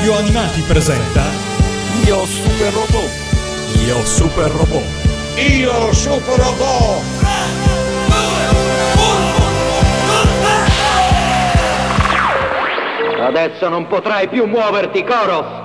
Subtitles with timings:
[0.00, 1.24] Radio Animati presenta
[2.06, 3.10] Io super robot.
[3.84, 4.82] Io Super Robot.
[5.36, 7.02] Io super robot.
[13.26, 15.59] Adesso non potrai più muoverti, Koros!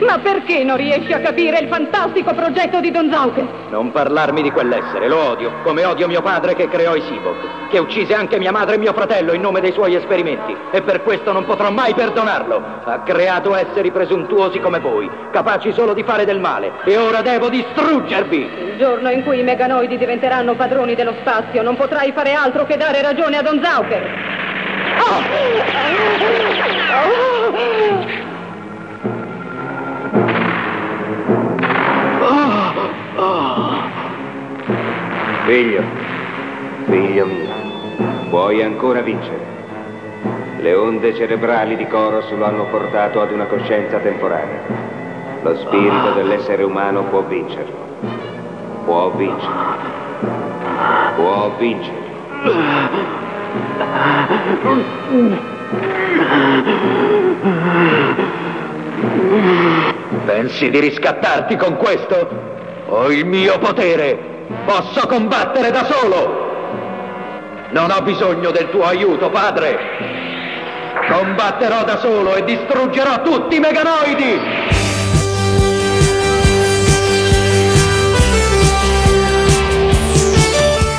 [0.00, 3.46] Ma perché non riesci a capire il fantastico progetto di Don Zauke?
[3.68, 7.78] Non parlarmi di quell'essere, lo odio, come odio mio padre che creò i Sibok, che
[7.78, 11.32] uccise anche mia madre e mio fratello in nome dei suoi esperimenti, e per questo
[11.32, 12.62] non potrò mai perdonarlo.
[12.84, 17.50] Ha creato esseri presuntuosi come voi, capaci solo di fare del male, e ora devo
[17.50, 18.38] distruggervi!
[18.38, 22.78] Il giorno in cui i meganoidi diventeranno padroni dello spazio, non potrai fare altro che
[22.78, 24.28] dare ragione a Don Zauke.
[35.44, 35.82] Figlio,
[36.86, 37.48] figlio mio,
[38.30, 39.44] puoi ancora vincere.
[40.60, 44.62] Le onde cerebrali di Koros lo hanno portato ad una coscienza temporanea.
[45.42, 47.76] Lo spirito dell'essere umano può vincerlo.
[48.86, 49.52] Può vincere.
[51.16, 51.98] Può vincere.
[60.24, 62.49] Pensi di riscattarti con questo?
[62.92, 64.18] Ho il mio potere.
[64.66, 66.48] Posso combattere da solo.
[67.70, 69.78] Non ho bisogno del tuo aiuto, padre.
[71.08, 74.40] Combatterò da solo e distruggerò tutti i meganoidi.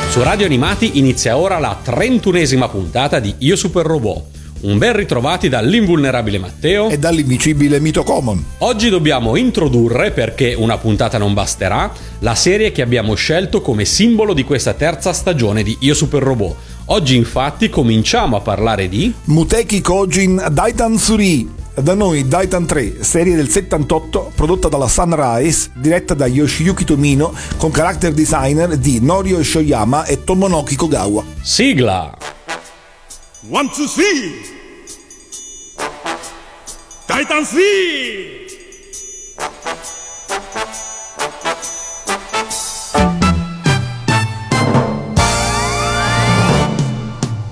[0.07, 4.40] Su Radio Animati inizia ora la trentunesima puntata di Io Super Robot.
[4.61, 6.89] Un ben ritrovati dall'invulnerabile Matteo.
[6.89, 8.43] e dall'invincibile Mito Common.
[8.59, 14.33] Oggi dobbiamo introdurre, perché una puntata non basterà, la serie che abbiamo scelto come simbolo
[14.33, 16.55] di questa terza stagione di Io Super Robot.
[16.85, 19.11] Oggi infatti cominciamo a parlare di...
[19.25, 21.59] Muteki Kojin Daitan Suri.
[21.73, 27.71] Da noi Daitan 3, serie del 78, prodotta dalla Sunrise, diretta da Yoshiyuki Tomino, con
[27.71, 31.23] character designer di Norio Shoyama e Tomonoki Kogawa.
[31.41, 32.15] Sigla!
[33.49, 34.60] One, two, three!
[37.21, 38.47] Titan three!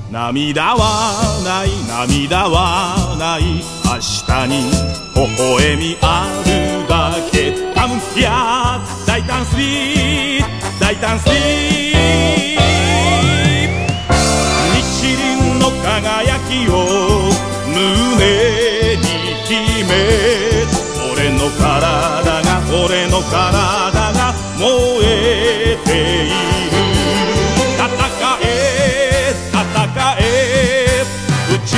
[0.09, 1.13] 涙は
[1.45, 3.61] ない涙はない。
[3.85, 4.71] 明日に
[5.13, 6.49] 微笑みある
[6.89, 7.53] だけ。
[7.75, 10.43] カムヒア大胆スリー
[10.79, 12.57] 大胆スリー
[14.73, 17.29] 日輪の輝きを
[17.67, 18.48] 胸
[21.49, 24.67] の体が俺の体が燃
[25.01, 25.89] えて
[26.25, 26.75] いる
[27.75, 27.87] 戦
[28.43, 28.45] え
[29.51, 29.57] 戦
[30.19, 30.23] え
[31.53, 31.73] 宇宙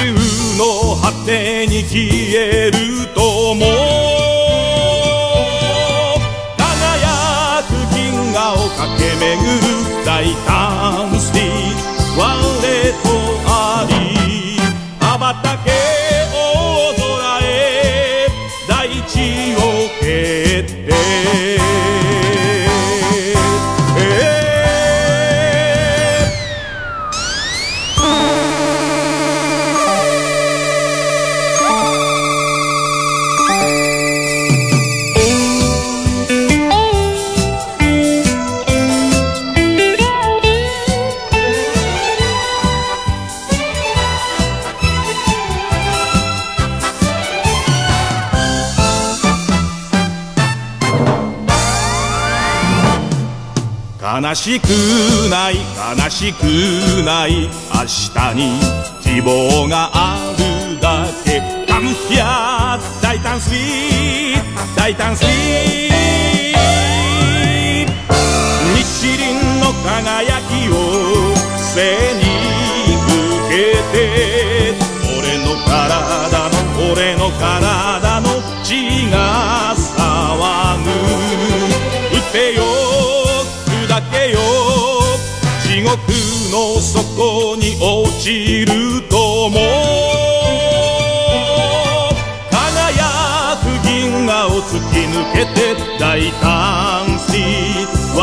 [0.57, 0.61] の
[1.01, 1.91] 果てに消
[2.35, 2.77] える
[3.13, 3.61] とも
[6.57, 9.29] 輝く銀河を駆け巡
[9.61, 10.09] る大
[10.45, 11.10] 胆
[54.51, 54.67] しく
[55.29, 55.55] ない
[55.97, 56.43] 悲しく
[57.05, 57.47] ない。
[57.47, 58.59] 明日に
[59.01, 61.41] 希望があるだけ。
[61.65, 64.75] カムヒア大胆スリー。
[64.75, 65.91] 大胆スリー。
[68.75, 70.73] 日輪の輝きを
[71.55, 72.21] 背に
[73.47, 73.55] 受け
[73.93, 74.75] て。
[75.17, 78.27] 俺の体の俺の体の
[78.63, 79.75] 血が
[84.29, 84.39] よ。
[85.63, 85.91] 地獄
[86.51, 89.59] の底に落ちるとも。
[92.51, 97.31] 輝く銀河を突き抜けて大胆し
[98.15, 98.19] 我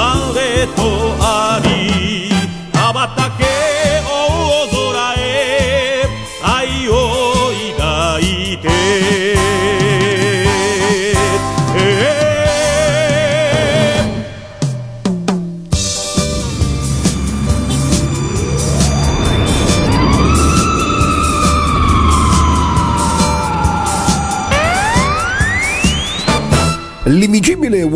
[0.77, 0.81] と
[1.21, 2.31] あり
[2.75, 3.58] 羽ばたけ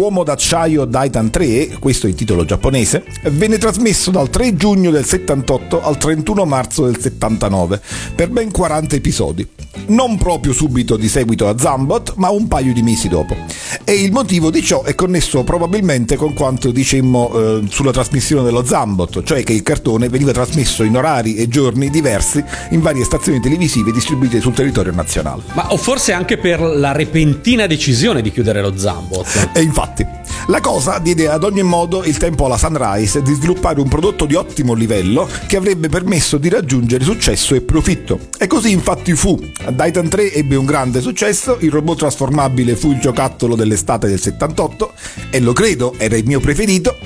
[0.03, 4.91] L'invincibile uomo d'acciaio Daitan 3, questo è il titolo giapponese, venne trasmesso dal 3 giugno
[4.91, 7.81] del 78 al 31 marzo del 79
[8.17, 9.49] per ben 40 episodi.
[9.87, 13.37] Non proprio subito di seguito a Zambot, ma un paio di mesi dopo.
[13.85, 18.65] E il motivo di ciò è connesso probabilmente con quanto dicemmo eh, sulla trasmissione dello
[18.65, 23.41] Zambot, cioè che il cartone veniva trasmesso in orari e giorni diversi in varie stazioni
[23.41, 25.43] televisive distribuite sul territorio nazionale.
[25.55, 29.51] Ma o forse anche per la repentina decisione di chiudere lo Zambot.
[29.53, 30.07] E infatti,
[30.47, 34.35] la cosa diede ad ogni modo il tempo alla Sunrise di sviluppare un prodotto di
[34.35, 38.19] ottimo livello che avrebbe permesso di raggiungere successo e profitto.
[38.39, 39.39] E così infatti fu.
[39.65, 44.93] Titan 3 ebbe un grande successo, il robot trasformabile fu il giocattolo dell'estate del 78
[45.31, 46.97] e lo credo era il mio preferito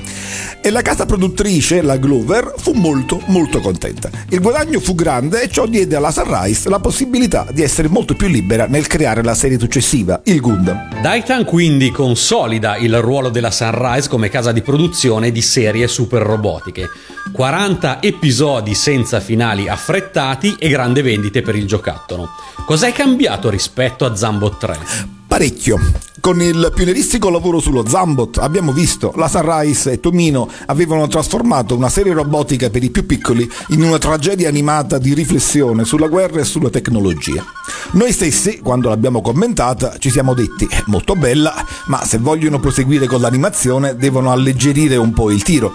[0.61, 4.11] e la casa produttrice, la Glover, fu molto molto contenta.
[4.31, 8.27] Il guadagno fu grande e ciò diede alla Sunrise la possibilità di essere molto più
[8.27, 11.01] libera nel creare la serie successiva, il Gundam.
[11.01, 16.89] Daitan quindi consolida il ruolo della Sunrise come casa di produzione di serie super robotiche.
[17.33, 22.29] 40 episodi senza finali affrettati e grande vendite per il giocattolo.
[22.65, 24.79] Cos'è cambiato rispetto a Zambot 3?
[25.27, 25.79] Parecchio.
[26.21, 31.89] Con il pionieristico lavoro sullo Zambot abbiamo visto la Sunrise e Tomino avevano trasformato una
[31.89, 36.45] serie robotica per i più piccoli in una tragedia animata di riflessione sulla guerra e
[36.45, 37.45] sulla tecnologia.
[37.93, 41.55] Noi stessi, quando l'abbiamo commentata, ci siamo detti molto bella,
[41.87, 45.73] ma se vogliono proseguire con l'animazione devono alleggerire un po' il tiro.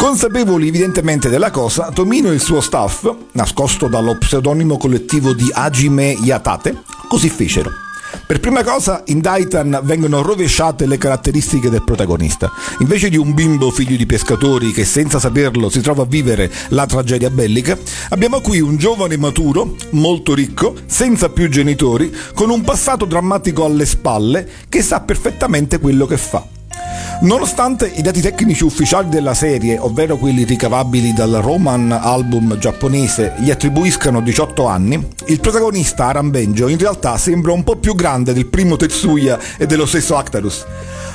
[0.00, 6.16] Consapevoli evidentemente della cosa, Tomino e il suo staff, nascosto dallo pseudonimo collettivo di Hajime
[6.22, 7.70] Yatate, così fecero.
[8.26, 12.50] Per prima cosa, in Daitan vengono rovesciate le caratteristiche del protagonista.
[12.78, 16.86] Invece di un bimbo figlio di pescatori che senza saperlo si trova a vivere la
[16.86, 17.76] tragedia bellica,
[18.08, 23.84] abbiamo qui un giovane maturo, molto ricco, senza più genitori, con un passato drammatico alle
[23.84, 26.58] spalle, che sa perfettamente quello che fa.
[27.22, 33.50] Nonostante i dati tecnici ufficiali della serie, ovvero quelli ricavabili dal Roman album giapponese, gli
[33.50, 38.46] attribuiscano 18 anni, il protagonista Aran Benjo in realtà sembra un po' più grande del
[38.46, 40.64] primo Tetsuya e dello stesso Actarus.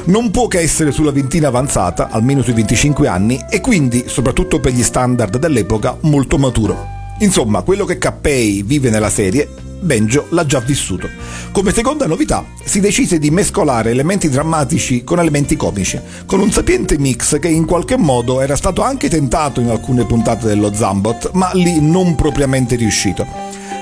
[0.05, 4.73] Non può che essere sulla ventina avanzata, almeno sui 25 anni, e quindi, soprattutto per
[4.73, 6.93] gli standard dell'epoca, molto maturo.
[7.19, 11.09] Insomma, quello che Kappei vive nella serie Benjo l'ha già vissuto.
[11.51, 16.97] Come seconda novità si decise di mescolare elementi drammatici con elementi comici, con un sapiente
[16.97, 21.51] mix che in qualche modo era stato anche tentato in alcune puntate dello Zambot, ma
[21.53, 23.25] lì non propriamente riuscito.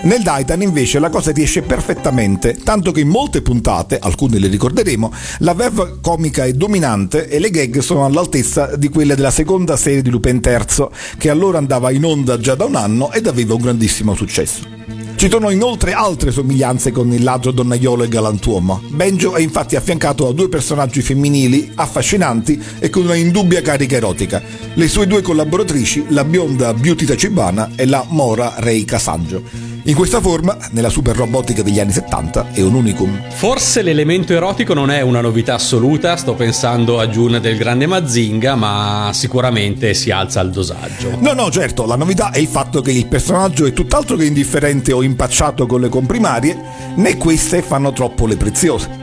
[0.04, 5.14] Nel Daitan invece la cosa riesce perfettamente, tanto che in molte puntate, alcune le ricorderemo,
[5.40, 10.02] la verve comica è dominante e le gag sono all'altezza di quelle della seconda serie
[10.02, 10.88] di Lupin III,
[11.18, 14.83] che allora andava in onda già da un anno ed aveva un grandissimo successo.
[15.24, 18.82] Ci sono inoltre altre somiglianze con il ladro donnaiolo e galantuomo.
[18.90, 24.42] Benjo è infatti affiancato da due personaggi femminili affascinanti e con una indubbia carica erotica.
[24.74, 29.73] Le sue due collaboratrici, la bionda Beauty Tachibana e la Mora Rei Kasangio.
[29.86, 33.22] In questa forma, nella super robotica degli anni 70, è un unicum.
[33.32, 38.56] Forse l'elemento erotico non è una novità assoluta, sto pensando a Jun del grande Mazinga,
[38.56, 41.18] ma sicuramente si alza il dosaggio.
[41.20, 44.94] No, no, certo, la novità è il fatto che il personaggio è tutt'altro che indifferente
[44.94, 46.58] o impacciato con le comprimarie,
[46.96, 49.02] né queste fanno troppo le preziose.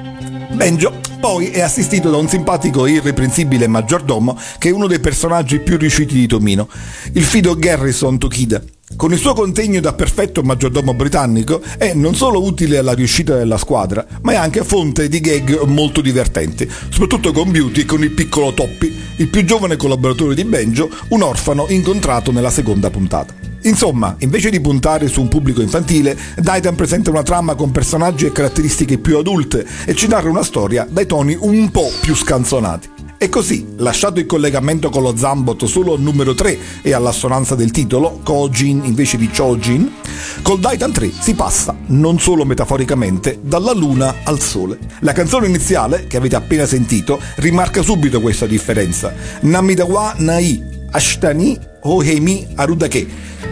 [0.52, 5.60] Benjo poi è assistito da un simpatico e irreprensibile maggiordomo che è uno dei personaggi
[5.60, 6.68] più riusciti di Tomino,
[7.12, 8.62] il fido Garrison Tokida.
[8.96, 13.56] Con il suo contegno da perfetto maggiordomo britannico è non solo utile alla riuscita della
[13.56, 18.52] squadra, ma è anche fonte di gag molto divertenti, soprattutto con e con il piccolo
[18.52, 23.32] Toppi, il più giovane collaboratore di Benjo, un orfano incontrato nella seconda puntata.
[23.62, 28.32] Insomma, invece di puntare su un pubblico infantile, Daitan presenta una trama con personaggi e
[28.32, 32.99] caratteristiche più adulte e ci narra una storia dai toni un po' più scanzonati.
[33.22, 37.70] E così, lasciato il collegamento con lo Zambot solo al numero 3 e all'assonanza del
[37.70, 39.92] titolo, Kojin invece di Chojin,
[40.40, 44.78] col Daitan 3 si passa, non solo metaforicamente, dalla luna al sole.
[45.00, 49.12] La canzone iniziale, che avete appena sentito, rimarca subito questa differenza.
[49.42, 53.06] Namidawa Nai, Ashtani Hohemi Arudake.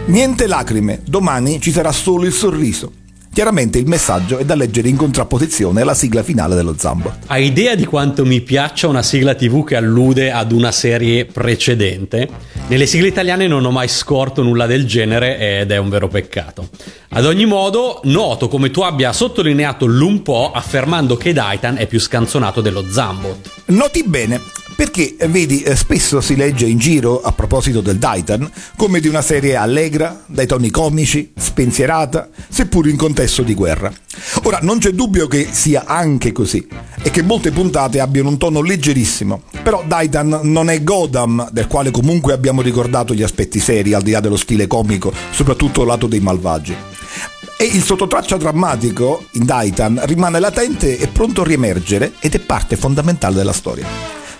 [0.07, 2.91] Niente lacrime, domani ci sarà solo il sorriso.
[3.39, 7.19] Chiaramente il messaggio è da leggere in contrapposizione alla sigla finale dello Zambo.
[7.27, 12.27] Hai idea di quanto mi piaccia una sigla TV che allude ad una serie precedente?
[12.67, 16.67] Nelle sigle italiane non ho mai scorto nulla del genere ed è un vero peccato.
[17.11, 21.99] Ad ogni modo, noto come tu abbia sottolineato l'un po' affermando che Daitan è più
[21.99, 23.49] scanzonato dello Zambot.
[23.65, 24.39] Noti bene,
[24.75, 28.47] perché vedi eh, spesso si legge in giro a proposito del Daitan
[28.77, 33.91] come di una serie allegra, dai toni comici, spensierata, seppur in contesto di guerra.
[34.43, 36.67] Ora, non c'è dubbio che sia anche così
[37.01, 41.89] e che molte puntate abbiano un tono leggerissimo, però Daitan non è Godam, del quale
[41.89, 46.19] comunque abbiamo ricordato gli aspetti seri al di là dello stile comico, soprattutto lato dei
[46.19, 46.75] malvagi.
[47.61, 52.77] E il sottotraccia drammatico in Daitan rimane latente e pronto a riemergere ed è parte
[52.77, 53.85] fondamentale della storia.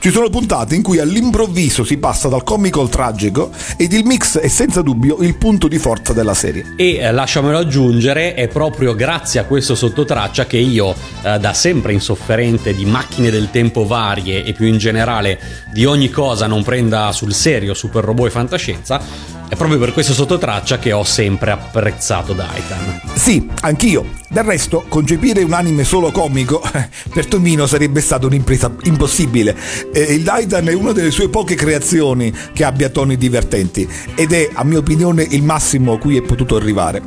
[0.01, 4.38] Ci sono puntate in cui all'improvviso si passa dal comico al tragico ed il mix
[4.38, 6.74] è senza dubbio il punto di forza della serie.
[6.77, 11.91] E eh, lasciamelo aggiungere, è proprio grazie a questo sottotraccia che io, eh, da sempre
[11.91, 15.38] insofferente di macchine del tempo varie e più in generale
[15.74, 19.01] di ogni cosa non prenda sul serio super robot e fantascienza,
[19.50, 23.01] è proprio per questo sottotraccia che ho sempre apprezzato Daitan.
[23.15, 24.18] Sì, anch'io.
[24.29, 26.62] Del resto, concepire un anime solo comico
[27.12, 29.58] per Tomino sarebbe stata un'impresa impossibile.
[29.91, 34.50] Eh, il Daitan è una delle sue poche creazioni che abbia toni divertenti ed è,
[34.53, 37.01] a mia opinione, il massimo a cui è potuto arrivare.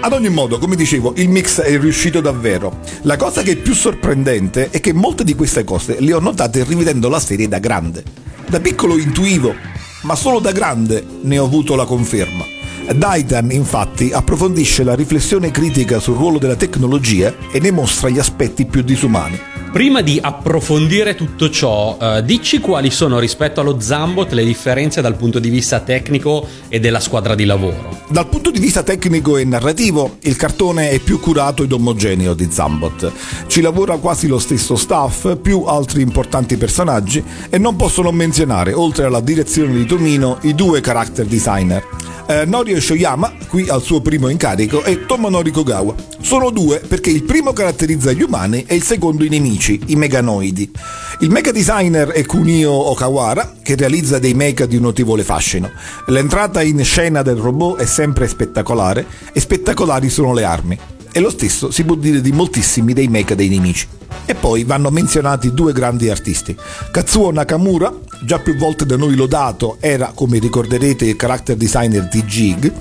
[0.00, 2.80] Ad ogni modo, come dicevo, il mix è riuscito davvero.
[3.02, 6.64] La cosa che è più sorprendente è che molte di queste cose le ho notate
[6.64, 8.02] rivedendo la serie da grande.
[8.46, 12.44] Da piccolo intuivo ma solo da grande ne ho avuto la conferma.
[12.92, 18.66] Daitan infatti approfondisce la riflessione critica sul ruolo della tecnologia e ne mostra gli aspetti
[18.66, 19.40] più disumani.
[19.72, 25.16] Prima di approfondire tutto ciò, eh, dici quali sono rispetto allo Zambot le differenze dal
[25.16, 28.02] punto di vista tecnico e della squadra di lavoro.
[28.08, 32.48] Dal punto di vista tecnico e narrativo, il cartone è più curato ed omogeneo di
[32.48, 33.10] Zambot.
[33.48, 38.72] Ci lavora quasi lo stesso staff, più altri importanti personaggi e non posso non menzionare,
[38.72, 41.84] oltre alla direzione di Tomino, i due character designer
[42.26, 45.94] eh, Norio Shoyama, qui al suo primo incarico, e Tomonori Kogawa.
[46.20, 50.70] Sono due perché il primo caratterizza gli umani e il secondo i nemici, i meganoidi.
[51.20, 55.70] Il mega designer è Kunio Okawara, che realizza dei mecha di un notevole fascino.
[56.06, 60.78] L'entrata in scena del robot è sempre spettacolare e spettacolari sono le armi.
[61.12, 63.86] E lo stesso si può dire di moltissimi dei mecha dei nemici.
[64.26, 66.56] E poi vanno menzionati due grandi artisti.
[66.90, 67.92] Katsuo Nakamura,
[68.22, 72.72] già più volte da noi lodato, era, come ricorderete, il character designer di Jig,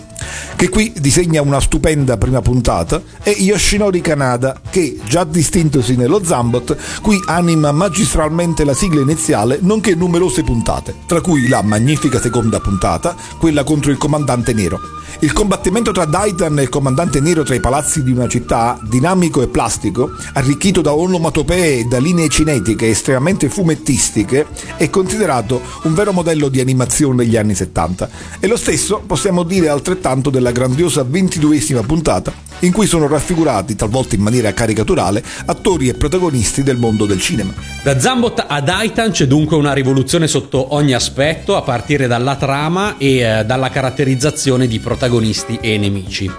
[0.55, 6.77] che qui disegna una stupenda prima puntata, e Yoshinori Kanada, che, già distintosi nello Zambot,
[7.01, 13.15] qui anima magistralmente la sigla iniziale, nonché numerose puntate, tra cui la magnifica seconda puntata,
[13.37, 14.79] quella contro il comandante nero.
[15.19, 19.41] Il combattimento tra Daitan e il comandante nero tra i palazzi di una città, dinamico
[19.41, 20.91] e plastico, arricchito da
[21.24, 27.56] onomatopee da linee cinetiche estremamente fumettistiche, è considerato un vero modello di animazione degli anni
[27.56, 28.10] 70.
[28.42, 34.15] E lo stesso possiamo dire altrettanto della grandiosa ventiduesima puntata, in cui sono raffigurati, talvolta
[34.15, 37.53] in maniera caricaturale, attori e protagonisti del mondo del cinema.
[37.84, 42.98] Da Zambot a Daitan c'è dunque una rivoluzione sotto ogni aspetto, a partire dalla trama
[42.98, 46.30] e eh, dalla caratterizzazione di protagonisti e nemici.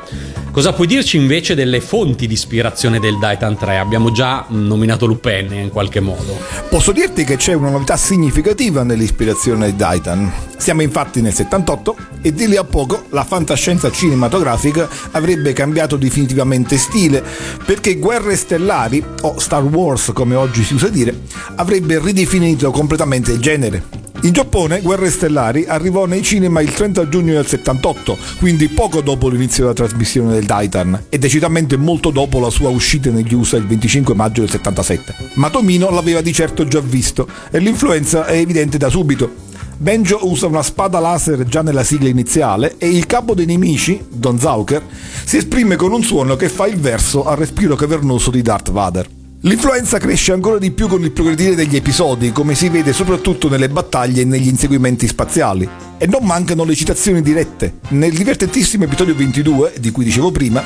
[0.55, 3.77] Cosa puoi dirci invece delle fonti di ispirazione del Daitan 3?
[3.77, 6.39] Abbiamo già nominato Lupin in qualche modo.
[6.71, 10.33] Posso dirti che c'è una novità significativa nell'ispirazione di Daitan.
[10.57, 16.77] Siamo infatti nel 78 e di lì a poco la fantascienza cinematografica avrebbe cambiato definitivamente
[16.77, 17.21] stile
[17.65, 21.23] perché Guerre Stellari, o Star Wars come oggi si usa dire,
[21.57, 24.04] avrebbe ridefinito completamente il genere.
[24.25, 29.29] In Giappone Guerre Stellari arrivò nei cinema il 30 giugno del 78, quindi poco dopo
[29.29, 33.67] l'inizio della trasmissione del Titan e decisamente molto dopo la sua uscita negli USA il
[33.67, 35.15] 25 maggio del 77.
[35.35, 39.31] Ma Tomino l'aveva di certo già visto e l'influenza è evidente da subito.
[39.77, 44.39] Benjo usa una spada laser già nella sigla iniziale e il capo dei nemici, Don
[44.39, 44.81] Zauker,
[45.27, 49.07] si esprime con un suono che fa il verso al respiro cavernoso di Darth Vader.
[49.45, 53.69] L'influenza cresce ancora di più con il progredire degli episodi, come si vede soprattutto nelle
[53.69, 55.69] battaglie e negli inseguimenti spaziali.
[55.99, 57.81] E non mancano le citazioni dirette.
[57.89, 60.65] Nel divertentissimo episodio 22, di cui dicevo prima,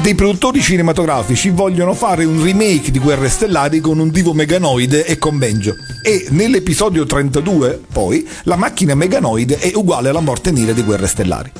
[0.00, 5.18] dei produttori cinematografici vogliono fare un remake di Guerre Stellari con un divo meganoide e
[5.18, 5.74] con Benjo.
[6.04, 11.50] E nell'episodio 32, poi, la macchina meganoide è uguale alla morte nera di Guerre Stellari.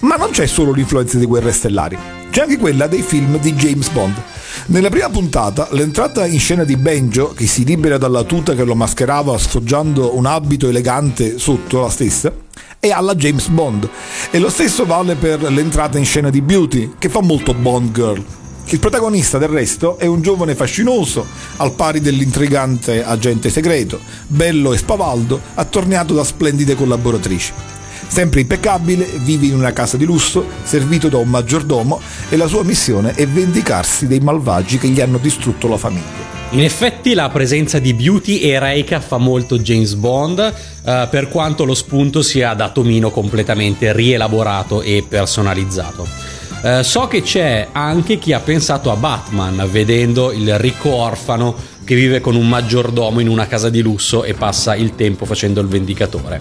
[0.00, 1.98] Ma non c'è solo l'influenza di Guerre Stellari,
[2.30, 4.14] c'è anche quella dei film di James Bond.
[4.66, 8.74] Nella prima puntata, l'entrata in scena di Benjo, che si libera dalla tuta che lo
[8.74, 12.32] mascherava sfoggiando un abito elegante sotto la stessa,
[12.78, 13.88] è alla James Bond.
[14.30, 18.24] E lo stesso vale per l'entrata in scena di Beauty, che fa molto Bond Girl.
[18.66, 24.78] Il protagonista del resto è un giovane fascinoso, al pari dell'intrigante agente segreto, bello e
[24.78, 27.52] spavaldo, attorniato da splendide collaboratrici.
[28.10, 32.64] Sempre impeccabile, vive in una casa di lusso, servito da un maggiordomo e la sua
[32.64, 36.28] missione è vendicarsi dei malvagi che gli hanno distrutto la famiglia.
[36.50, 41.64] In effetti la presenza di Beauty e Reika fa molto James Bond, eh, per quanto
[41.64, 46.04] lo spunto sia da Tomino completamente rielaborato e personalizzato.
[46.62, 51.54] Eh, so che c'è anche chi ha pensato a Batman vedendo il ricco orfano
[51.90, 55.60] che vive con un maggiordomo in una casa di lusso e passa il tempo facendo
[55.60, 56.40] il vendicatore.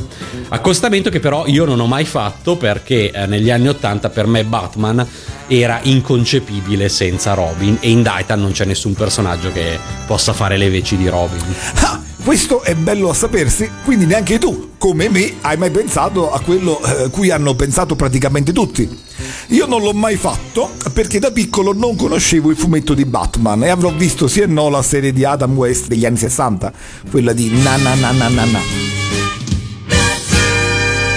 [0.50, 4.44] Accostamento che però io non ho mai fatto perché eh, negli anni 80 per me
[4.44, 5.03] Batman
[5.48, 10.70] era inconcepibile senza Robin e in Daitan non c'è nessun personaggio che possa fare le
[10.70, 11.41] veci di Robin.
[11.77, 16.39] Ah, questo è bello a sapersi, quindi neanche tu, come me, hai mai pensato a
[16.41, 19.09] quello eh, cui hanno pensato praticamente tutti.
[19.48, 23.70] Io non l'ho mai fatto perché da piccolo non conoscevo il fumetto di Batman e
[23.70, 26.72] avrò visto sì e no la serie di Adam West degli anni 60,
[27.10, 28.60] quella di na na na na na na.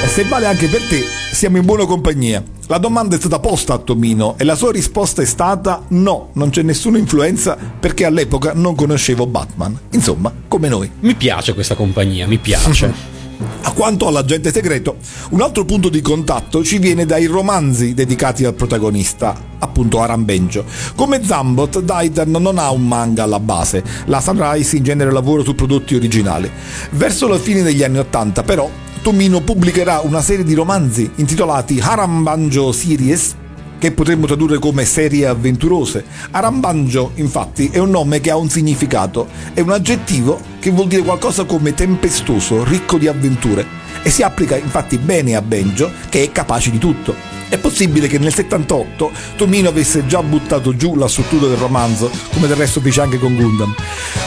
[0.04, 2.42] E se vale anche per te, siamo in buona compagnia.
[2.66, 6.50] La domanda è stata posta a Tomino e la sua risposta è stata no, non
[6.50, 9.78] c'è nessuna influenza perché all'epoca non conoscevo Batman.
[9.90, 10.90] Insomma, come noi.
[11.00, 13.20] Mi piace questa compagnia, mi piace.
[13.62, 14.96] A quanto all'agente segreto,
[15.30, 20.64] un altro punto di contatto ci viene dai romanzi dedicati al protagonista, appunto Arambenjo.
[20.94, 25.54] Come Zambot, Daitan non ha un manga alla base, la Sunrise in genere lavora su
[25.54, 26.50] prodotti originali.
[26.90, 28.68] Verso la fine degli anni Ottanta, però,
[29.02, 33.34] Tomino pubblicherà una serie di romanzi intitolati Harambanjo Series
[33.82, 36.04] che potremmo tradurre come serie avventurose.
[36.30, 41.02] Arambanjo, infatti, è un nome che ha un significato, è un aggettivo che vuol dire
[41.02, 43.66] qualcosa come tempestoso, ricco di avventure,
[44.04, 47.12] e si applica infatti bene a Benjo, che è capace di tutto.
[47.48, 52.46] È possibile che nel 78 Tomino avesse già buttato giù la struttura del romanzo, come
[52.46, 53.74] del resto fece anche con Gundam.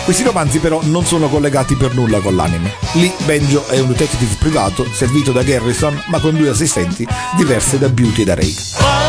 [0.03, 2.73] Questi romanzi però non sono collegati per nulla con l'anime.
[2.95, 7.07] Lì Benjo è un detective privato servito da Garrison, ma con due assistenti
[7.37, 9.04] diverse da Beauty e da Ray.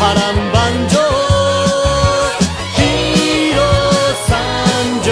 [0.00, 0.98] 波乱万丈。
[2.74, 4.32] ヒーロー参
[5.04, 5.08] 上。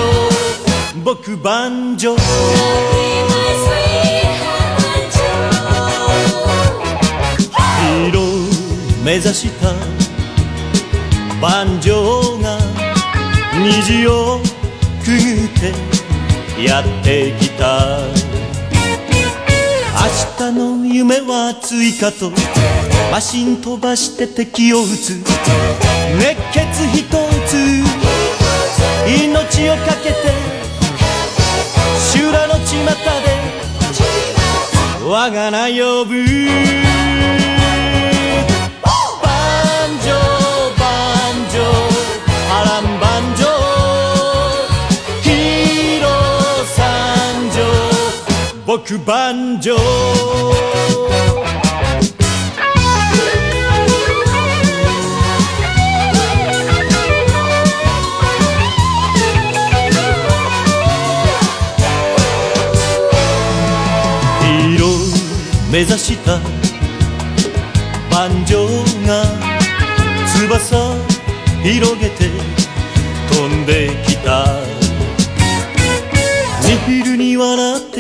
[1.04, 2.16] 僕万丈。
[8.08, 8.22] 色
[9.04, 9.74] めざした
[11.40, 12.58] 万丈が
[13.62, 14.40] 虹を
[15.04, 15.48] くぐっ
[16.56, 18.27] てやってきた。
[20.92, 22.32] 夢は追加と
[23.10, 25.10] マシン飛ばして敵を撃つ。
[26.18, 27.04] 熱血一
[27.46, 27.56] つ。
[29.06, 30.32] 命を懸けて
[31.98, 32.92] 修羅の巷で
[35.04, 37.57] 我が名呼ぶ。
[48.68, 49.74] 僕万丈。
[49.78, 66.38] ヒーロー目指した
[68.10, 68.66] 万丈
[69.06, 69.24] が
[70.26, 70.94] 翼
[71.62, 72.28] 広げて
[73.32, 74.07] 飛んでき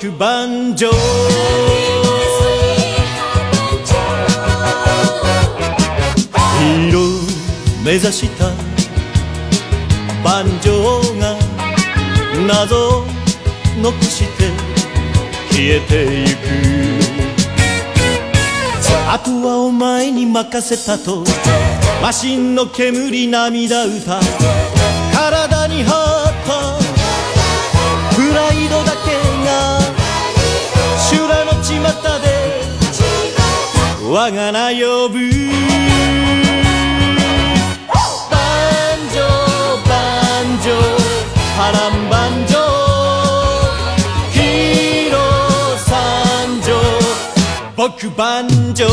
[0.00, 8.46] 上僕万丈ヒーロー目指した
[10.24, 10.72] 万丈
[11.18, 11.36] が
[12.46, 13.04] 謎を
[13.82, 14.48] 残して
[15.50, 16.38] 消えてゆく
[19.06, 21.24] あとはお前に任せたと。
[22.00, 24.20] マシンの煙涙歌
[34.12, 35.20] 我が名呼ぶ。
[38.28, 38.34] バ
[38.96, 39.94] ンジョーバ
[40.42, 40.82] ンジョー
[41.56, 42.18] 波乱万
[42.48, 42.58] 丈。
[44.32, 46.68] ヒーロー参上
[47.76, 48.88] 僕万丈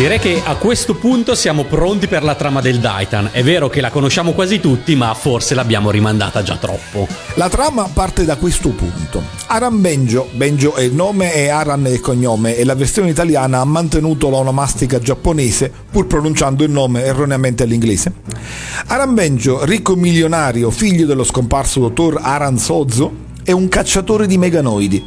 [0.00, 3.28] Direi che a questo punto siamo pronti per la trama del Daitan.
[3.32, 7.06] È vero che la conosciamo quasi tutti, ma forse l'abbiamo rimandata già troppo.
[7.34, 9.22] La trama parte da questo punto.
[9.48, 13.60] Aran Benjo, Benjo è il nome e Aran è il cognome e la versione italiana
[13.60, 18.10] ha mantenuto l'onomastica giapponese pur pronunciando il nome erroneamente all'inglese.
[18.86, 25.04] Aran Benjo, ricco milionario, figlio dello scomparso dottor Aran Sozo, è un cacciatore di meganoidi.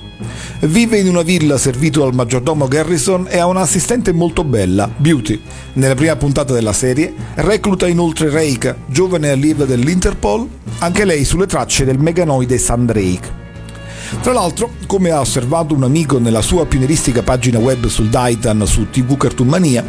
[0.62, 5.40] Vive in una villa servito dal maggiordomo Garrison e ha un'assistente molto bella, Beauty.
[5.74, 10.46] Nella prima puntata della serie recluta inoltre Reika, giovane allieva dell'Interpol,
[10.80, 13.42] anche lei sulle tracce del meganoide Sandrake.
[14.22, 18.90] Tra l'altro, come ha osservato un amico nella sua pionieristica pagina web sul Daitan su
[18.90, 19.86] TV Cartoon Mania,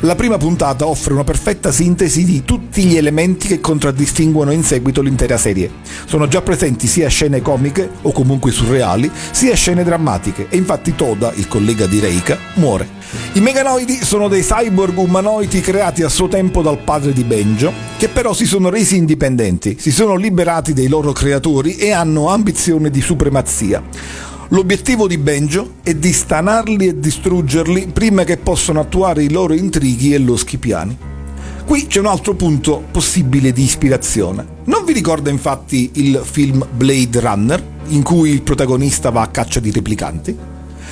[0.00, 5.02] la prima puntata offre una perfetta sintesi di tutti gli elementi che contraddistinguono in seguito
[5.02, 5.70] l'intera serie.
[6.06, 11.32] Sono già presenti sia scene comiche o comunque surreali, sia scene drammatiche e infatti Toda,
[11.34, 12.88] il collega di Reika, muore.
[13.34, 18.08] I meganoidi sono dei cyborg umanoidi creati a suo tempo dal padre di Benjo, che
[18.08, 23.00] però si sono resi indipendenti, si sono liberati dei loro creatori e hanno ambizione di
[23.00, 23.82] supremazia.
[24.52, 30.12] L'obiettivo di Benjo è di stanarli e distruggerli prima che possano attuare i loro intrighi
[30.12, 30.98] e loschi piani.
[31.64, 34.44] Qui c'è un altro punto possibile di ispirazione.
[34.64, 39.60] Non vi ricorda infatti il film Blade Runner, in cui il protagonista va a caccia
[39.60, 40.36] di replicanti?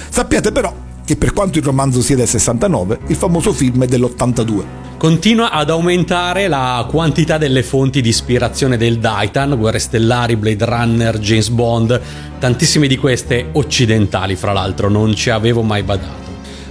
[0.09, 0.73] Sappiate però
[1.05, 4.88] che per quanto il romanzo sia del 69, il famoso film è dell'82.
[4.99, 11.19] Continua ad aumentare la quantità delle fonti di ispirazione del Daitan, Guerre Stellari, Blade Runner,
[11.21, 12.01] James Bond,
[12.41, 16.28] tantissime di queste occidentali, fra l'altro, non ci avevo mai badato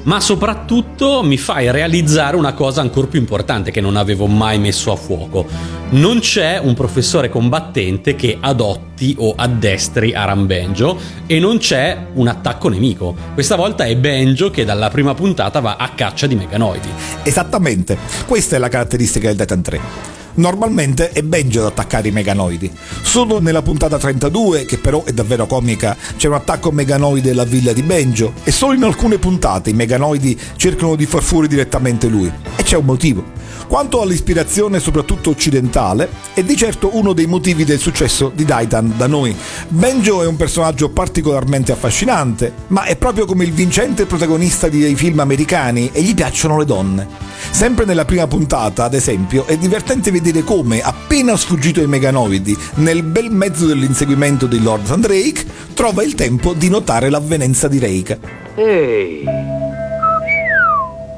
[0.07, 4.91] ma soprattutto mi fai realizzare una cosa ancora più importante che non avevo mai messo
[4.91, 5.45] a fuoco.
[5.89, 12.27] Non c'è un professore combattente che adotti o addestri Aram Benjo e non c'è un
[12.27, 13.15] attacco nemico.
[13.33, 16.89] Questa volta è Benjo che dalla prima puntata va a caccia di meganoidi.
[17.23, 20.17] Esattamente, questa è la caratteristica del Titan 3.
[20.37, 22.71] Normalmente è Benji ad attaccare i meganoidi.
[23.01, 27.73] Solo nella puntata 32, che però è davvero comica, c'è un attacco meganoide alla villa
[27.73, 32.31] di Benjo e solo in alcune puntate i meganoidi cercano di far fuori direttamente lui.
[32.55, 33.37] E c'è un motivo.
[33.67, 39.07] Quanto all'ispirazione soprattutto occidentale, è di certo uno dei motivi del successo di Daitan da
[39.07, 39.35] noi.
[39.67, 45.19] Benjo è un personaggio particolarmente affascinante, ma è proprio come il vincente protagonista dei film
[45.19, 47.07] americani e gli piacciono le donne.
[47.51, 53.03] Sempre nella prima puntata, ad esempio, è divertente vedere come, appena sfuggito ai meganoidi, nel
[53.03, 58.17] bel mezzo dell'inseguimento di Lord Sandrake, trova il tempo di notare l'avvenenza di Reika.
[58.55, 59.25] Ehi,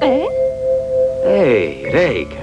[0.00, 0.26] Eh?
[1.26, 2.36] ehi, Reika,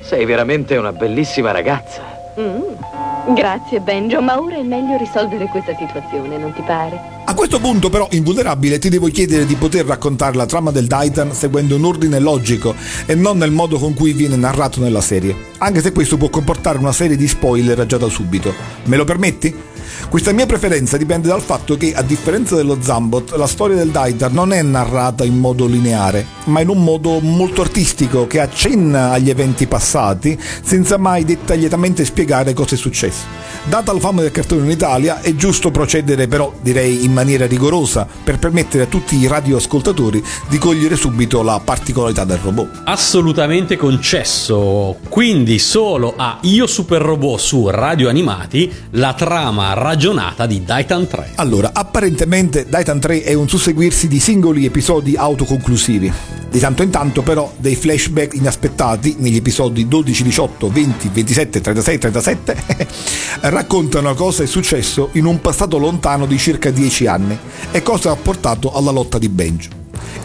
[0.00, 2.02] sei veramente una bellissima ragazza.
[2.40, 3.34] Mm.
[3.34, 7.13] Grazie, Benjo, ma ora è meglio risolvere questa situazione, non ti pare?
[7.34, 11.34] A questo punto però, invulnerabile, ti devo chiedere di poter raccontare la trama del Titan
[11.34, 15.82] seguendo un ordine logico e non nel modo con cui viene narrato nella serie, anche
[15.82, 18.54] se questo può comportare una serie di spoiler già da subito.
[18.84, 19.52] Me lo permetti?
[20.08, 24.32] Questa mia preferenza dipende dal fatto che, a differenza dello Zambot, la storia del Daitar
[24.32, 29.30] non è narrata in modo lineare, ma in un modo molto artistico che accenna agli
[29.30, 33.24] eventi passati senza mai dettagliatamente spiegare cosa è successo.
[33.64, 38.06] Data la fama del cartone in Italia, è giusto procedere però, direi, in maniera rigorosa
[38.24, 42.82] per permettere a tutti i radioascoltatori di cogliere subito la particolarità del robot.
[42.84, 44.96] Assolutamente concesso.
[45.08, 51.32] Quindi solo a Io Super Robot su Radio Animati la trama ragionata di Daitan 3.
[51.34, 56.12] Allora, apparentemente Daitan 3 è un susseguirsi di singoli episodi autoconclusivi.
[56.48, 61.98] Di tanto in tanto però dei flashback inaspettati negli episodi 12, 18, 20, 27, 36,
[61.98, 62.56] 37
[63.42, 67.36] raccontano cosa è successo in un passato lontano di circa 10 anni
[67.72, 69.70] e cosa ha portato alla lotta di Benjo.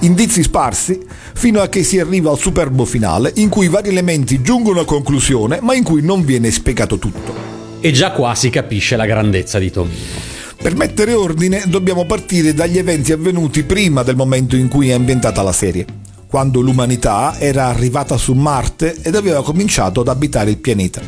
[0.02, 1.00] Indizi sparsi
[1.34, 5.60] fino a che si arriva al superbo finale in cui vari elementi giungono a conclusione
[5.62, 7.59] ma in cui non viene spiegato tutto.
[7.82, 10.28] E già qua si capisce la grandezza di Tomino.
[10.62, 15.42] Per mettere ordine dobbiamo partire dagli eventi avvenuti prima del momento in cui è ambientata
[15.42, 15.86] la serie,
[16.28, 21.02] quando l'umanità era arrivata su Marte ed aveva cominciato ad abitare il pianeta.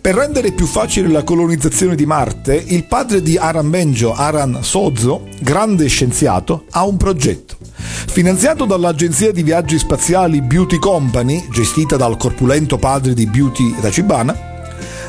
[0.00, 5.28] Per rendere più facile la colonizzazione di Marte, il padre di Aran Benjo, Aran Sozo,
[5.38, 7.56] grande scienziato, ha un progetto.
[7.76, 14.56] Finanziato dall'agenzia di viaggi spaziali Beauty Company, gestita dal corpulento padre di Beauty Tachibana,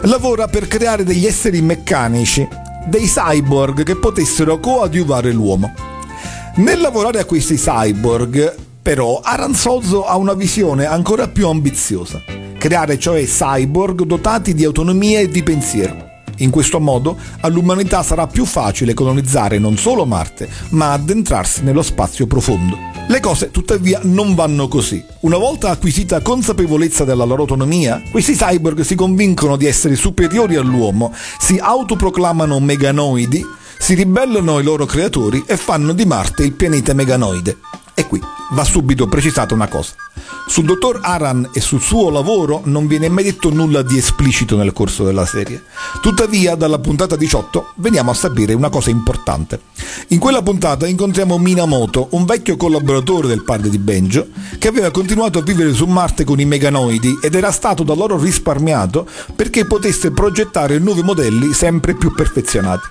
[0.04, 2.48] lavora per creare degli esseri meccanici,
[2.88, 5.74] dei cyborg che potessero coadiuvare l'uomo.
[6.56, 12.22] Nel lavorare a questi cyborg, però, Aranzozzo ha una visione ancora più ambiziosa,
[12.58, 16.08] creare cioè cyborg dotati di autonomia e di pensiero.
[16.38, 22.28] In questo modo all'umanità sarà più facile colonizzare non solo Marte, ma addentrarsi nello spazio
[22.28, 22.99] profondo.
[23.10, 25.04] Le cose tuttavia non vanno così.
[25.22, 31.12] Una volta acquisita consapevolezza della loro autonomia, questi cyborg si convincono di essere superiori all'uomo,
[31.40, 33.44] si autoproclamano meganoidi,
[33.80, 37.58] si ribellano ai loro creatori e fanno di Marte il pianeta meganoide.
[38.00, 39.92] E qui va subito precisata una cosa.
[40.48, 44.72] Sul dottor Aran e sul suo lavoro non viene mai detto nulla di esplicito nel
[44.72, 45.66] corso della serie.
[46.00, 49.60] Tuttavia, dalla puntata 18 veniamo a sapere una cosa importante.
[50.08, 55.40] In quella puntata incontriamo Minamoto, un vecchio collaboratore del padre di Benjo, che aveva continuato
[55.40, 60.12] a vivere su Marte con i meganoidi ed era stato da loro risparmiato perché potesse
[60.12, 62.88] progettare nuovi modelli sempre più perfezionati.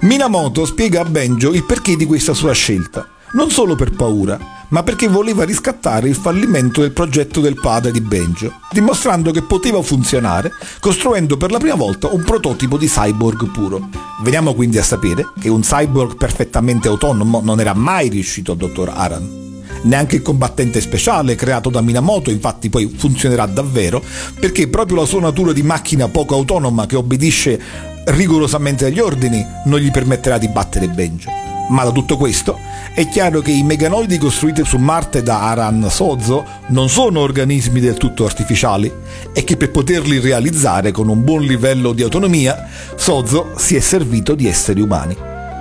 [0.00, 4.38] Minamoto spiega a Benjo il perché di questa sua scelta non solo per paura,
[4.70, 9.82] ma perché voleva riscattare il fallimento del progetto del padre di Benjo, dimostrando che poteva
[9.82, 13.88] funzionare, costruendo per la prima volta un prototipo di cyborg puro.
[14.22, 18.90] Veniamo quindi a sapere che un cyborg perfettamente autonomo non era mai riuscito al dottor
[18.94, 19.38] Aran.
[19.82, 24.02] Neanche il combattente speciale creato da Minamoto infatti poi funzionerà davvero,
[24.38, 27.60] perché proprio la sua natura di macchina poco autonoma che obbedisce
[28.04, 31.30] rigorosamente agli ordini non gli permetterà di battere Benjo.
[31.68, 32.58] Ma da tutto questo
[32.92, 37.94] è chiaro che i meganoidi costruiti su Marte da Aran Sozo non sono organismi del
[37.94, 38.92] tutto artificiali
[39.32, 44.34] e che per poterli realizzare con un buon livello di autonomia, Sozo si è servito
[44.34, 45.16] di esseri umani.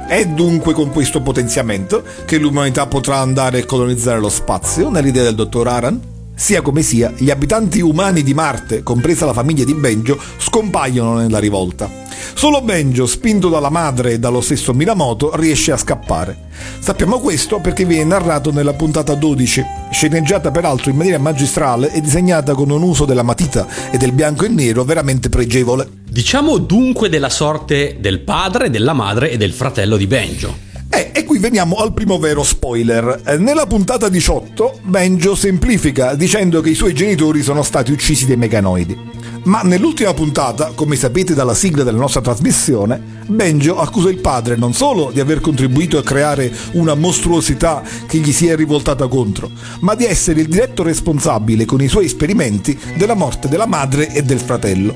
[0.07, 5.35] È dunque con questo potenziamento che l'umanità potrà andare a colonizzare lo spazio, nell'idea del
[5.35, 6.18] dottor Aran?
[6.39, 11.37] Sia come sia, gli abitanti umani di Marte, compresa la famiglia di Benjo, scompaiono nella
[11.37, 11.91] rivolta.
[12.33, 16.47] Solo Benjo, spinto dalla madre e dallo stesso Minamoto, riesce a scappare.
[16.79, 22.53] Sappiamo questo perché viene narrato nella puntata 12, sceneggiata peraltro in maniera magistrale e disegnata
[22.53, 25.89] con un uso della matita e del bianco e nero veramente pregevole.
[26.09, 30.68] Diciamo dunque della sorte del padre, della madre e del fratello di Benjo.
[30.91, 33.21] Eh, e qui veniamo al primo vero spoiler.
[33.23, 38.37] Eh, nella puntata 18 Benjo semplifica dicendo che i suoi genitori sono stati uccisi dai
[38.37, 38.97] meganoidi.
[39.43, 44.73] Ma nell'ultima puntata, come sapete dalla sigla della nostra trasmissione, Benjo accusa il padre non
[44.73, 49.49] solo di aver contribuito a creare una mostruosità che gli si è rivoltata contro,
[49.81, 54.23] ma di essere il diretto responsabile con i suoi esperimenti della morte della madre e
[54.23, 54.95] del fratello.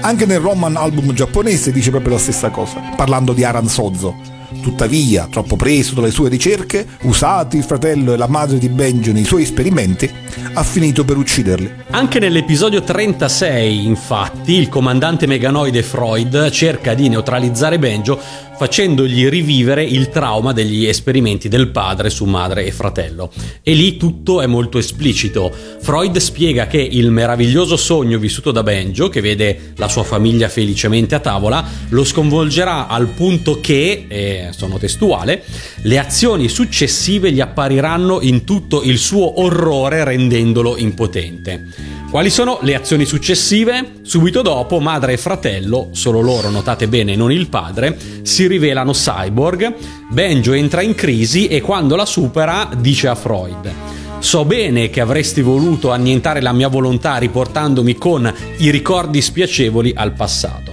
[0.00, 4.39] Anche nel Roman album giapponese dice proprio la stessa cosa, parlando di Aran Sozo.
[4.62, 9.24] Tuttavia, troppo preso dalle sue ricerche, usati il fratello e la madre di Benjo nei
[9.24, 10.10] suoi esperimenti,
[10.52, 11.72] ha finito per ucciderli.
[11.90, 18.20] Anche nell'episodio 36, infatti, il comandante meganoide Freud cerca di neutralizzare Benjo
[18.60, 23.32] facendogli rivivere il trauma degli esperimenti del padre su madre e fratello.
[23.62, 25.50] E lì tutto è molto esplicito.
[25.80, 31.14] Freud spiega che il meraviglioso sogno vissuto da Benjo, che vede la sua famiglia felicemente
[31.14, 35.42] a tavola, lo sconvolgerà al punto che, e sono testuale,
[35.84, 41.98] le azioni successive gli appariranno in tutto il suo orrore rendendolo impotente.
[42.10, 44.00] Quali sono le azioni successive?
[44.02, 49.74] Subito dopo, madre e fratello, solo loro notate bene, non il padre, si rivelano cyborg,
[50.10, 53.72] Benjo entra in crisi e quando la supera dice a Freud
[54.20, 60.12] So bene che avresti voluto annientare la mia volontà riportandomi con i ricordi spiacevoli al
[60.12, 60.70] passato.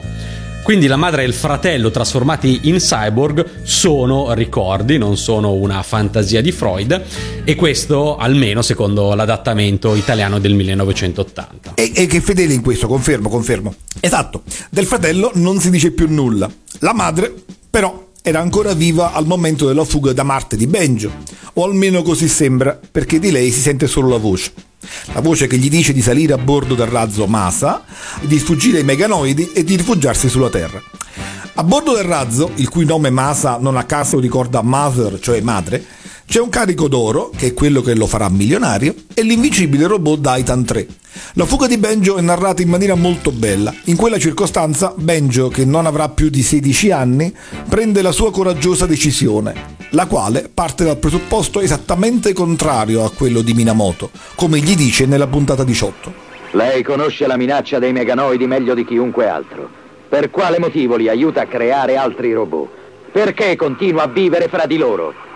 [0.64, 6.42] Quindi la madre e il fratello trasformati in cyborg sono ricordi, non sono una fantasia
[6.42, 7.04] di Freud
[7.46, 11.76] e questo almeno secondo l'adattamento italiano del 1980.
[11.76, 13.74] E, e che fedele in questo, confermo, confermo.
[14.02, 16.52] Esatto, del fratello non si dice più nulla.
[16.80, 17.34] La madre
[17.70, 21.12] però era ancora viva al momento della fuga da Marte di Benjo,
[21.54, 24.52] o almeno così sembra, perché di lei si sente solo la voce.
[25.14, 27.84] La voce che gli dice di salire a bordo del razzo Masa,
[28.22, 30.82] di sfuggire ai meganoidi e di rifugiarsi sulla Terra.
[31.56, 35.84] A bordo del razzo, il cui nome Masa non a caso ricorda Mother, cioè madre,
[36.30, 40.66] c'è un carico d'oro, che è quello che lo farà milionario, e l'invincibile robot Daitan
[40.66, 40.86] 3.
[41.36, 43.74] La fuga di Benjo è narrata in maniera molto bella.
[43.86, 47.34] In quella circostanza, Benjo, che non avrà più di 16 anni,
[47.70, 53.54] prende la sua coraggiosa decisione, la quale parte dal presupposto esattamente contrario a quello di
[53.54, 56.14] Minamoto, come gli dice nella puntata 18.
[56.52, 59.70] Lei conosce la minaccia dei meganoidi meglio di chiunque altro.
[60.10, 62.68] Per quale motivo li aiuta a creare altri robot?
[63.14, 65.27] Perché continua a vivere fra di loro?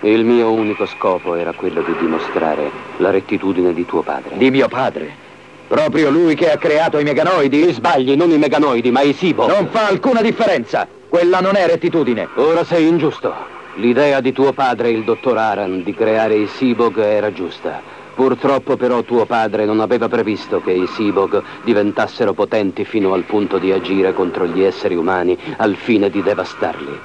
[0.00, 4.36] Il mio unico scopo era quello di dimostrare la rettitudine di tuo padre.
[4.36, 5.26] Di mio padre?
[5.66, 7.66] Proprio lui che ha creato i meganoidi?
[7.66, 9.48] Ti sbagli, non i meganoidi, ma i Sibo.
[9.48, 10.86] Non fa alcuna differenza.
[11.08, 12.28] Quella non è rettitudine.
[12.36, 13.34] Ora sei ingiusto.
[13.74, 17.82] L'idea di tuo padre, il dottor Aran, di creare i Sibog era giusta.
[18.14, 23.58] Purtroppo però tuo padre non aveva previsto che i Sibog diventassero potenti fino al punto
[23.58, 26.98] di agire contro gli esseri umani al fine di devastarli.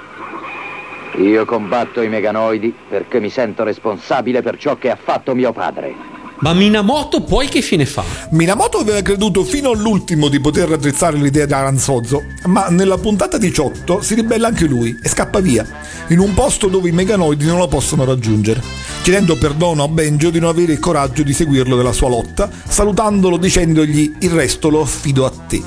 [1.18, 6.14] Io combatto i meganoidi perché mi sento responsabile per ciò che ha fatto mio padre.
[6.40, 8.04] Ma Minamoto poi che fine fa?
[8.32, 14.02] Minamoto aveva creduto fino all'ultimo di poter raddrizzare l'idea di Aranzozzo, ma nella puntata 18
[14.02, 15.66] si ribella anche lui e scappa via,
[16.10, 18.62] in un posto dove i meganoidi non lo possono raggiungere,
[19.04, 23.38] chiedendo perdono a Benjo di non avere il coraggio di seguirlo nella sua lotta, salutandolo
[23.38, 25.62] dicendogli il resto lo affido a te.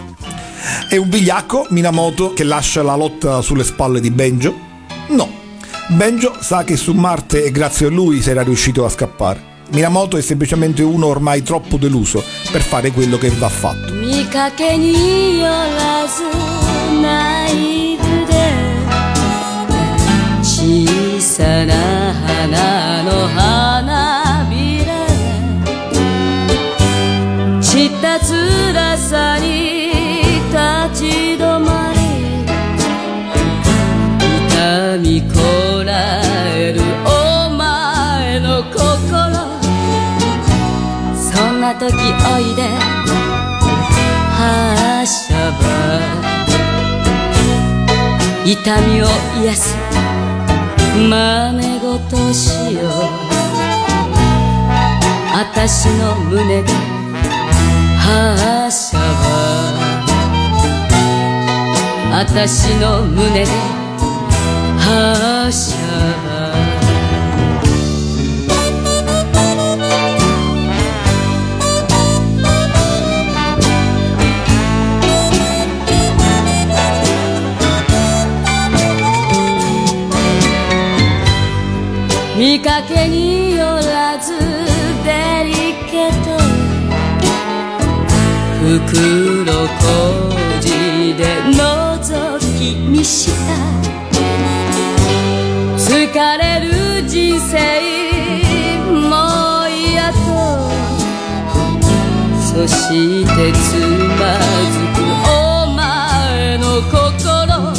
[0.90, 4.65] È un vigliacco Minamoto che lascia la lotta sulle spalle di Benjo?
[5.08, 5.30] No.
[5.88, 9.54] Benjo sa che su Marte e grazie a lui sarà riuscito a scappare.
[9.70, 13.92] Miramoto è semplicemente uno ormai troppo deluso per fare quello che va fatto.
[13.94, 15.66] Mica che io
[41.66, 41.98] な時お
[42.38, 42.62] いで。
[44.38, 45.64] はしゃば。
[48.44, 49.04] 痛みを
[49.42, 49.74] 癒す。
[50.94, 51.10] 真
[51.58, 52.86] 似事しよう。
[55.34, 56.72] 私の胸で
[57.98, 59.04] はしゃば。
[62.16, 63.44] 私の胸で
[64.78, 65.75] はしゃば。
[82.36, 84.32] 見かけによらず
[85.04, 85.54] デリ
[85.90, 86.36] ケート
[88.60, 89.86] 袋小
[90.60, 90.68] 路
[91.16, 93.54] で覗き見した
[95.78, 97.54] 疲れる人生
[98.90, 100.16] もう嫌と
[102.38, 103.64] そしてつ
[104.20, 104.36] ま
[104.72, 105.32] ずくお
[105.72, 107.72] 前の心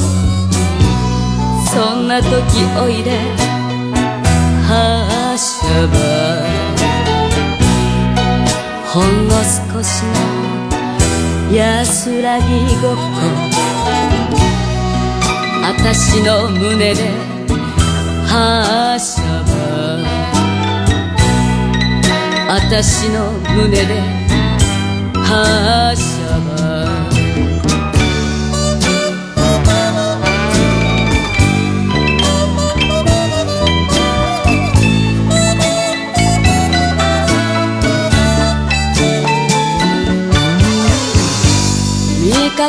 [1.72, 2.34] そんな時
[2.82, 3.47] おいで
[5.86, 5.94] ば
[8.88, 10.12] ほんの少しの
[11.56, 12.46] 安らぎ
[12.82, 13.00] ごっこ
[15.62, 17.04] 私の胸で
[18.26, 19.48] はしゃば
[22.56, 24.02] 私の胸で
[25.14, 26.17] はしゃば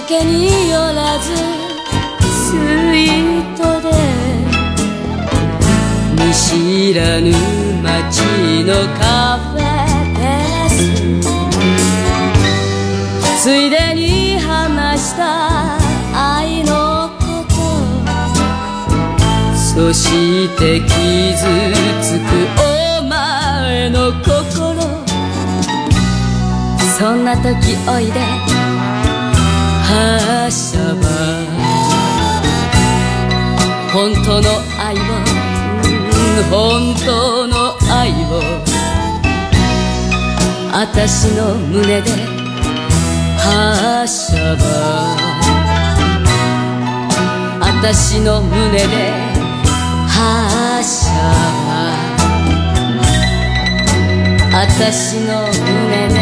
[0.06, 3.88] けによらずスイートで
[6.14, 7.32] 見知らぬ
[7.82, 8.22] 街
[8.64, 9.60] のカフェ
[10.14, 10.20] テ
[10.52, 10.76] ラス
[13.42, 15.78] ついでに話した
[16.14, 17.54] 愛のこと
[19.56, 20.90] そして傷
[22.02, 22.22] つく
[23.00, 24.98] お前の心。
[26.98, 28.47] そんな時おいで。
[29.88, 31.08] はしゃば
[33.90, 34.48] 本当の
[34.78, 37.08] 愛をうん本当
[37.46, 37.54] の
[37.90, 38.28] 愛を
[40.72, 42.10] 私の胸で
[43.38, 44.62] はしゃば
[47.80, 48.84] 私の胸で
[50.06, 51.12] はしゃ
[51.64, 51.68] ば
[54.52, 56.17] 私の胸で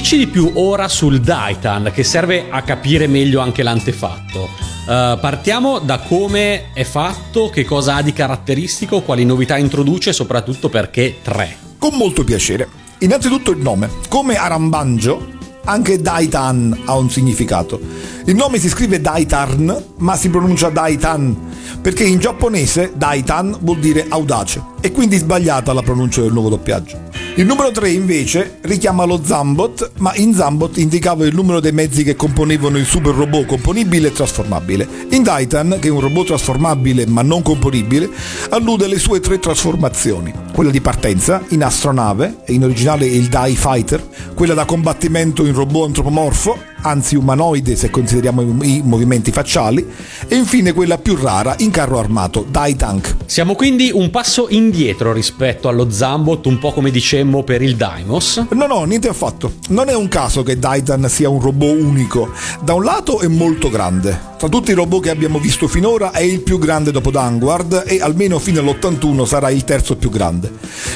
[0.00, 4.48] Dici di più ora sul Daitan, che serve a capire meglio anche l'antefatto.
[4.88, 10.12] Eh, partiamo da come è fatto, che cosa ha di caratteristico, quali novità introduce e
[10.14, 11.54] soprattutto perché 3.
[11.76, 12.66] Con molto piacere.
[13.00, 13.90] Innanzitutto il nome.
[14.08, 15.32] Come Arambanjo,
[15.64, 17.78] anche Daitan ha un significato.
[18.24, 21.36] Il nome si scrive Daitarn, ma si pronuncia Daitan,
[21.82, 27.19] perché in giapponese Daitan vuol dire audace, e quindi sbagliata la pronuncia del nuovo doppiaggio.
[27.36, 32.02] Il numero 3 invece richiama lo Zambot, ma in Zambot indicava il numero dei mezzi
[32.02, 34.86] che componevano il super robot componibile e trasformabile.
[35.10, 38.08] In Daitan, che è un robot trasformabile ma non componibile,
[38.50, 40.32] allude alle sue tre trasformazioni.
[40.52, 44.04] Quella di partenza, in astronave, in originale il Die Fighter,
[44.34, 49.86] quella da combattimento in robot antropomorfo, anzi umanoide se consideriamo i movimenti facciali,
[50.26, 53.16] e infine quella più rara in carro armato, Dai Tank.
[53.26, 58.46] Siamo quindi un passo indietro rispetto allo Zambot, un po' come dicemmo per il Daimos?
[58.50, 59.54] No, no, niente affatto.
[59.68, 62.30] Non è un caso che Daitan sia un robot unico.
[62.62, 64.28] Da un lato è molto grande.
[64.38, 68.00] Tra tutti i robot che abbiamo visto finora è il più grande dopo Vanguard e
[68.00, 70.50] almeno fino all'81 sarà il terzo più grande.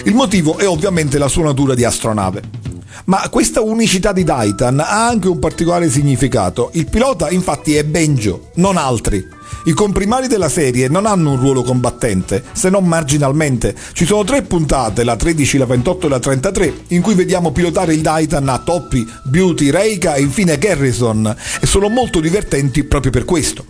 [0.04, 2.73] Il motivo è ovviamente la sua natura di astronave.
[3.06, 6.70] Ma questa unicità di Daitan ha anche un particolare significato.
[6.74, 9.42] Il pilota infatti è Benjo, non altri.
[9.66, 13.74] I comprimari della serie non hanno un ruolo combattente, se non marginalmente.
[13.92, 17.94] Ci sono tre puntate, la 13, la 28 e la 33, in cui vediamo pilotare
[17.94, 23.24] il Daitan a Toppy, Beauty, Reika e infine Garrison, e sono molto divertenti proprio per
[23.24, 23.64] questo.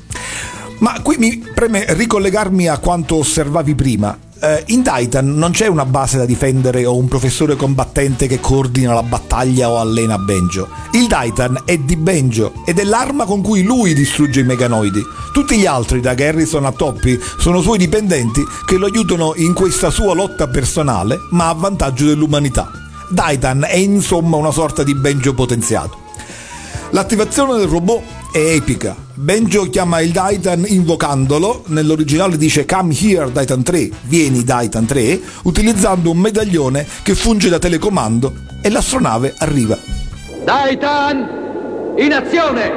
[0.79, 4.19] Ma qui mi preme ricollegarmi a quanto osservavi prima
[4.67, 9.03] in Titan non c'è una base da difendere o un professore combattente che coordina la
[9.03, 10.69] battaglia o allena Benjo.
[10.93, 15.03] Il Titan è di Benjo ed è l'arma con cui lui distrugge i meganoidi.
[15.33, 19.91] Tutti gli altri, da Garrison a Toppy, sono suoi dipendenti che lo aiutano in questa
[19.91, 22.71] sua lotta personale, ma a vantaggio dell'umanità.
[23.15, 26.03] Titan è insomma una sorta di Benjo potenziato.
[26.91, 28.03] L'attivazione del robot
[28.35, 28.97] è epica.
[29.15, 36.11] Benjo chiama il Daitan invocandolo, nell'originale dice Come here Daitan 3, vieni Daitan 3, utilizzando
[36.11, 39.79] un medaglione che funge da telecomando e l'astronave arriva.
[40.43, 42.73] Daitan, in azione!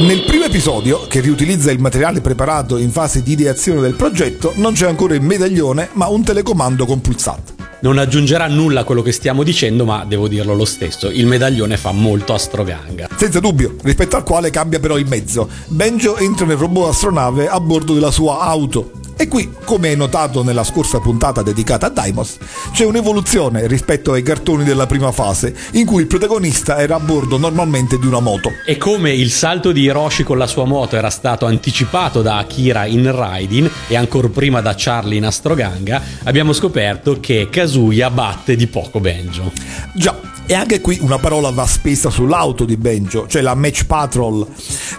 [0.00, 4.74] Nel primo episodio, che riutilizza il materiale preparato in fase di ideazione del progetto, non
[4.74, 9.12] c'è ancora il medaglione, ma un telecomando con pulsante non aggiungerà nulla a quello che
[9.12, 13.08] stiamo dicendo, ma devo dirlo lo stesso, il medaglione fa molto astroganga.
[13.16, 15.48] Senza dubbio, rispetto al quale cambia però il mezzo.
[15.66, 20.44] Benjo entra nel robot astronave a bordo della sua auto, e qui, come hai notato
[20.44, 22.36] nella scorsa puntata dedicata a Daimos,
[22.70, 27.36] c'è un'evoluzione rispetto ai cartoni della prima fase, in cui il protagonista era a bordo
[27.36, 28.52] normalmente di una moto.
[28.64, 32.86] E come il salto di Hiroshi con la sua moto era stato anticipato da Akira
[32.86, 37.67] in Raidin e ancora prima da Charlie in Astroganga, abbiamo scoperto che Kazuya
[38.10, 39.52] batte di poco Benjo.
[39.94, 44.46] Già, e anche qui una parola va spesa sull'auto di Benjo, cioè la Match Patrol,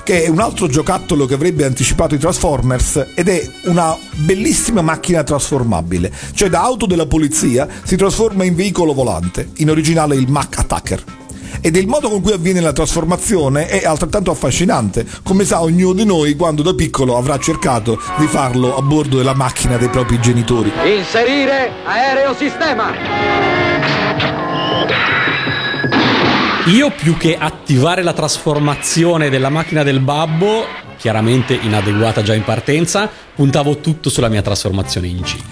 [0.03, 5.24] che è un altro giocattolo che avrebbe anticipato i Transformers ed è una bellissima macchina
[5.24, 6.11] trasformabile.
[6.34, 11.18] Cioè da auto della polizia si trasforma in veicolo volante, in originale il Mac Attacker
[11.62, 16.05] ed il modo con cui avviene la trasformazione è altrettanto affascinante, come sa ognuno di
[16.05, 20.72] noi quando da piccolo avrà cercato di farlo a bordo della macchina dei propri genitori.
[20.84, 22.91] Inserire aerosistema!
[26.66, 30.66] Io più che attivare la trasformazione della macchina del babbo,
[31.00, 35.43] chiaramente inadeguata già in partenza, puntavo tutto sulla mia trasformazione in Jeep.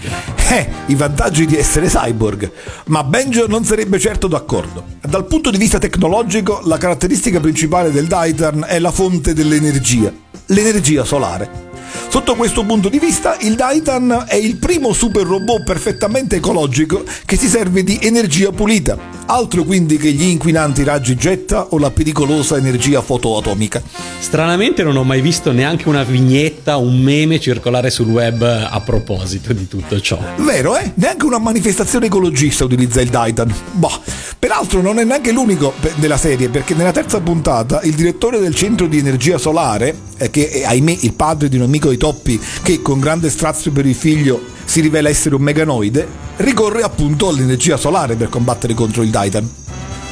[0.50, 2.50] Eh, i vantaggi di essere cyborg.
[2.86, 4.84] Ma Benjo non sarebbe certo d'accordo.
[5.00, 10.12] Dal punto di vista tecnologico, la caratteristica principale del Titan è la fonte dell'energia,
[10.46, 11.67] l'energia solare.
[12.08, 17.36] Sotto questo punto di vista, il Titan è il primo super robot perfettamente ecologico che
[17.36, 22.56] si serve di energia pulita, altro quindi che gli inquinanti raggi getta o la pericolosa
[22.56, 23.82] energia fotoatomica.
[24.18, 29.52] Stranamente non ho mai visto neanche una vignetta, un meme circolare sul web a proposito
[29.52, 30.18] di tutto ciò.
[30.38, 30.92] Vero, eh?
[30.94, 33.54] Neanche una manifestazione ecologista utilizza il Titan.
[33.72, 34.00] Boh.
[34.38, 38.86] Peraltro non è neanche l'unico della serie, perché nella terza puntata il direttore del centro
[38.86, 42.82] di energia solare, eh, che è ahimè il padre di un amico di Toppi che
[42.82, 46.06] con grande strazio per il figlio si rivela essere un meganoide,
[46.38, 49.48] ricorre appunto all'energia solare per combattere contro il Titan.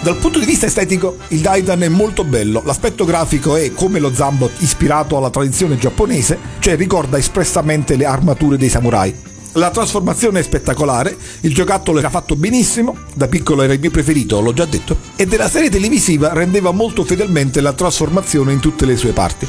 [0.00, 4.14] Dal punto di vista estetico, il Titan è molto bello, l'aspetto grafico è come lo
[4.14, 9.14] Zambot ispirato alla tradizione giapponese, cioè ricorda espressamente le armature dei samurai.
[9.52, 14.40] La trasformazione è spettacolare, il giocattolo era fatto benissimo, da piccolo era il mio preferito,
[14.40, 18.96] l'ho già detto, e della serie televisiva rendeva molto fedelmente la trasformazione in tutte le
[18.96, 19.48] sue parti.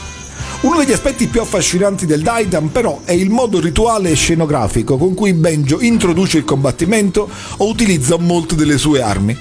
[0.61, 5.13] Uno degli aspetti più affascinanti del Daidan però è il modo rituale e scenografico con
[5.13, 9.37] cui Benjo introduce il combattimento o utilizza molte delle sue armi.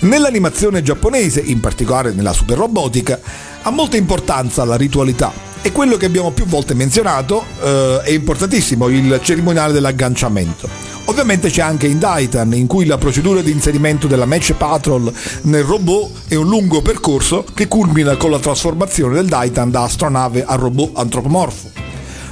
[0.00, 3.20] Nell'animazione giapponese, in particolare nella super robotica,
[3.62, 5.32] ha molta importanza la ritualità
[5.62, 10.87] e quello che abbiamo più volte menzionato eh, è importantissimo, il cerimoniale dell'agganciamento.
[11.08, 15.10] Ovviamente c'è anche in Titan, in cui la procedura di inserimento della Match Patrol
[15.42, 20.44] nel robot è un lungo percorso che culmina con la trasformazione del Titan da astronave
[20.44, 21.70] a robot antropomorfo.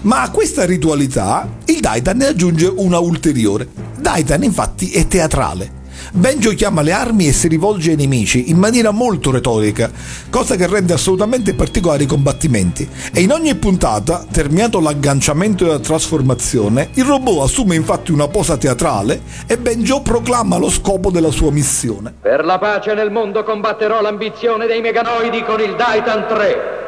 [0.03, 3.67] Ma a questa ritualità il Titan ne aggiunge una ulteriore.
[4.03, 8.91] Titan infatti è teatrale Benjo chiama le armi e si rivolge ai nemici in maniera
[8.91, 9.91] molto retorica,
[10.31, 12.89] cosa che rende assolutamente particolari i combattimenti.
[13.13, 18.57] E in ogni puntata, terminato l'agganciamento e la trasformazione, il robot assume infatti una posa
[18.57, 22.15] teatrale e Benjo proclama lo scopo della sua missione.
[22.21, 26.86] Per la pace nel mondo combatterò l'ambizione dei meganoidi con il Daitan 3.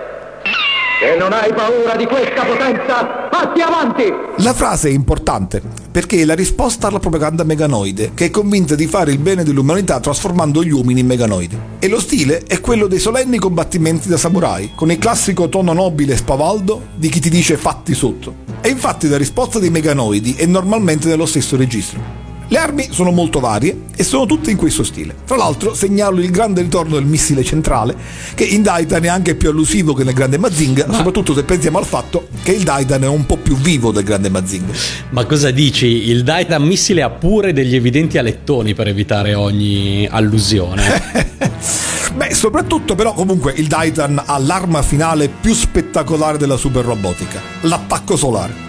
[1.01, 4.13] Se non hai paura di questa potenza, patti avanti!
[4.39, 8.89] La frase è importante perché è la risposta alla propaganda meganoide, che è convinta di
[8.89, 11.57] fare il bene dell'umanità trasformando gli uomini in meganoidi.
[11.79, 16.15] E lo stile è quello dei solenni combattimenti da samurai, con il classico tono nobile
[16.15, 18.35] e spavaldo di chi ti dice fatti sotto.
[18.61, 22.28] E infatti la risposta dei meganoidi è normalmente nello stesso registro.
[22.51, 25.15] Le armi sono molto varie e sono tutte in questo stile.
[25.27, 27.95] Tra l'altro segnalo il grande ritorno del missile centrale,
[28.35, 30.95] che in Daitan è anche più allusivo che nel grande Mazinga, Ma...
[30.95, 34.31] soprattutto se pensiamo al fatto che il Daitan è un po' più vivo del grande
[34.31, 34.73] Mazinga.
[35.11, 36.09] Ma cosa dici?
[36.09, 41.37] Il Daitan missile ha pure degli evidenti alettoni per evitare ogni allusione.
[42.17, 48.17] Beh, soprattutto però comunque il Daitan ha l'arma finale più spettacolare della super robotica, l'attacco
[48.17, 48.68] solare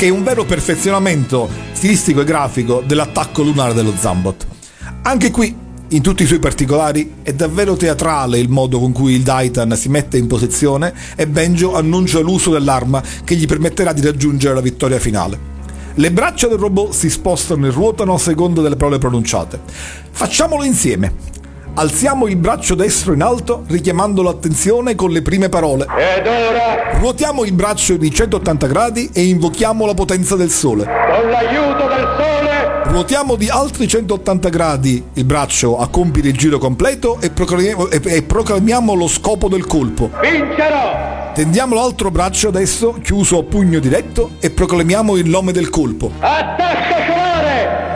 [0.00, 4.46] che è un vero perfezionamento stilistico e grafico dell'attacco lunare dello Zambot.
[5.02, 5.54] Anche qui,
[5.88, 9.90] in tutti i suoi particolari, è davvero teatrale il modo con cui il Daitan si
[9.90, 14.98] mette in posizione e Benjo annuncia l'uso dell'arma che gli permetterà di raggiungere la vittoria
[14.98, 15.38] finale.
[15.96, 19.60] Le braccia del robot si spostano e ruotano a seconda delle parole pronunciate.
[20.12, 21.12] Facciamolo insieme.
[21.74, 25.86] Alziamo il braccio destro in alto richiamando l'attenzione con le prime parole.
[25.96, 30.84] Ed ora Ruotiamo il braccio di 180 gradi e invochiamo la potenza del sole.
[30.84, 36.58] con l'aiuto del sole Ruotiamo di altri 180 gradi il braccio a compiere il giro
[36.58, 40.10] completo e proclamiamo, e- e proclamiamo lo scopo del colpo.
[40.20, 41.32] vincerò!
[41.32, 46.10] Tendiamo l'altro braccio adesso chiuso a pugno diretto e proclamiamo il nome del colpo.
[46.18, 47.19] Attacco solare!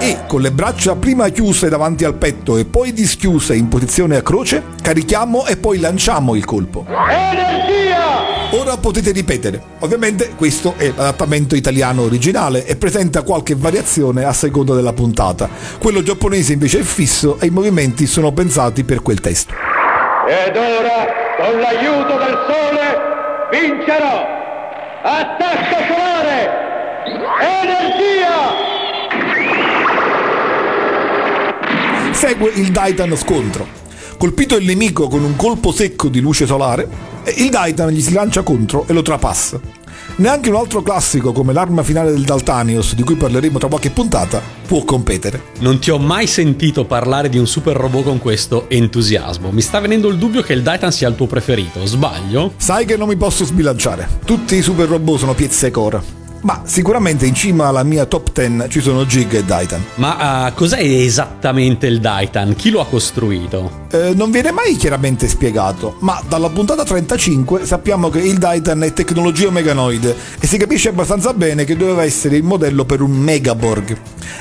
[0.04, 4.20] E con le braccia prima chiuse davanti al petto e poi dischiuse in posizione a
[4.20, 6.84] croce, carichiamo e poi lanciamo il colpo.
[6.86, 8.52] Energia!
[8.60, 9.62] Ora potete ripetere.
[9.78, 15.48] Ovviamente questo è l'adattamento italiano originale e presenta qualche variazione a seconda della puntata.
[15.78, 19.54] Quello giapponese invece è fisso e i movimenti sono pensati per quel testo.
[20.28, 21.06] Ed ora,
[21.38, 23.00] con l'aiuto del sole,
[23.50, 24.22] vincerò!
[25.02, 26.50] Attacco solare!
[27.40, 28.73] Energia!
[32.14, 33.66] Segue il Daitan scontro.
[34.16, 36.88] Colpito il nemico con un colpo secco di luce solare,
[37.36, 39.60] il Daitan gli si lancia contro e lo trapassa.
[40.16, 44.40] Neanche un altro classico come l'arma finale del Daltanios, di cui parleremo tra qualche puntata,
[44.66, 45.42] può competere.
[45.58, 49.50] Non ti ho mai sentito parlare di un super robot con questo entusiasmo.
[49.50, 52.52] Mi sta venendo il dubbio che il Daitan sia il tuo preferito, sbaglio?
[52.56, 54.08] Sai che non mi posso sbilanciare.
[54.24, 56.23] Tutti i super robot sono piezze core.
[56.44, 59.82] Ma sicuramente in cima alla mia top 10 ci sono Jig e Daitan.
[59.94, 62.54] Ma uh, cos'è esattamente il Daitan?
[62.54, 63.86] Chi lo ha costruito?
[63.90, 68.92] Eh, non viene mai chiaramente spiegato, ma dalla puntata 35 sappiamo che il Daitan è
[68.92, 73.96] tecnologia meganoide e si capisce abbastanza bene che doveva essere il modello per un Megaborg.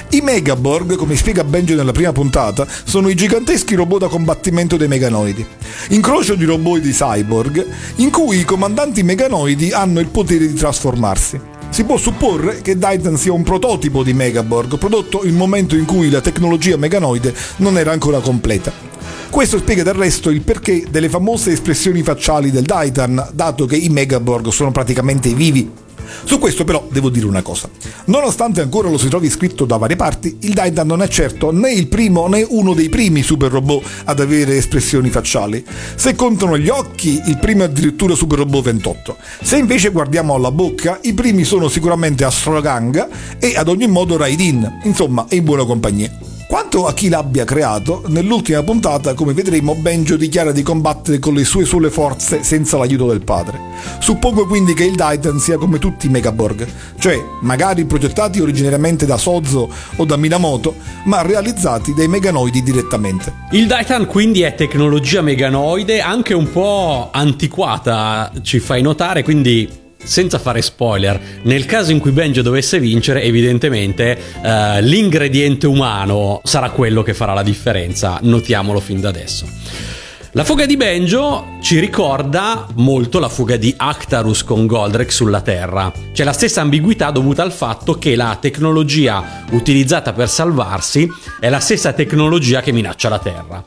[0.10, 4.89] I Megaborg, come spiega Benjo nella prima puntata, sono i giganteschi robot da combattimento dei
[4.89, 5.45] meganoidi.
[5.89, 7.66] Incrocio di robot di cyborg,
[7.97, 11.51] in cui i comandanti meganoidi hanno il potere di trasformarsi.
[11.74, 16.11] Si può supporre che Daitan sia un prototipo di Megaborg, prodotto in momento in cui
[16.11, 18.71] la tecnologia meganoide non era ancora completa.
[19.32, 23.89] Questo spiega del resto il perché delle famose espressioni facciali del Daitan, dato che i
[23.89, 25.67] Megaborg sono praticamente vivi.
[26.24, 27.70] Su questo però devo dire una cosa.
[28.06, 31.72] Nonostante ancora lo si trovi scritto da varie parti, il Daitan non è certo né
[31.72, 35.64] il primo né uno dei primi super robot ad avere espressioni facciali.
[35.95, 39.18] Se contano gli occhi, il primo è addirittura Super Robot 28.
[39.41, 43.08] Se invece guardiamo alla bocca, i primi sono sicuramente Astroganga
[43.39, 44.80] e ad ogni modo Raidin.
[44.84, 46.32] Insomma, è in buona compagnia.
[46.54, 51.45] Quanto a chi l'abbia creato, nell'ultima puntata, come vedremo, Benjo dichiara di combattere con le
[51.45, 53.60] sue sole forze senza l'aiuto del padre.
[53.97, 56.68] Suppongo quindi che il Daitan sia come tutti i Megaborg,
[56.99, 60.76] cioè magari progettati originariamente da Sozo o da Minamoto,
[61.06, 63.34] ma realizzati dai meganoidi direttamente.
[63.49, 70.39] Il Daitan quindi è tecnologia meganoide, anche un po' antiquata, ci fai notare, quindi senza
[70.39, 77.04] fare spoiler, nel caso in cui Benjo dovesse vincere, evidentemente eh, l'ingrediente umano sarà quello
[77.04, 79.45] che farà la differenza, notiamolo fin da adesso.
[80.36, 85.91] La fuga di Benjo ci ricorda molto la fuga di Actarus con Goldrake sulla Terra.
[86.12, 91.08] C'è la stessa ambiguità dovuta al fatto che la tecnologia utilizzata per salvarsi
[91.39, 93.64] è la stessa tecnologia che minaccia la Terra.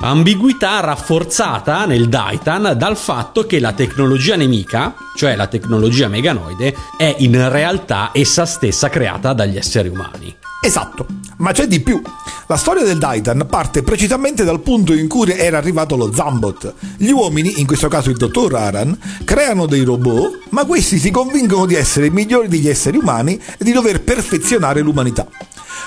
[0.00, 7.16] Ambiguità rafforzata nel Daitan dal fatto che la tecnologia nemica, cioè la tecnologia meganoide, è
[7.18, 10.36] in realtà essa stessa creata dagli esseri umani.
[10.62, 11.27] Esatto.
[11.38, 12.02] Ma c'è di più.
[12.48, 16.74] La storia del Daitan parte precisamente dal punto in cui era arrivato lo Zambot.
[16.96, 21.66] Gli uomini, in questo caso il dottor Aran, creano dei robot, ma questi si convincono
[21.66, 25.28] di essere migliori degli esseri umani e di dover perfezionare l'umanità.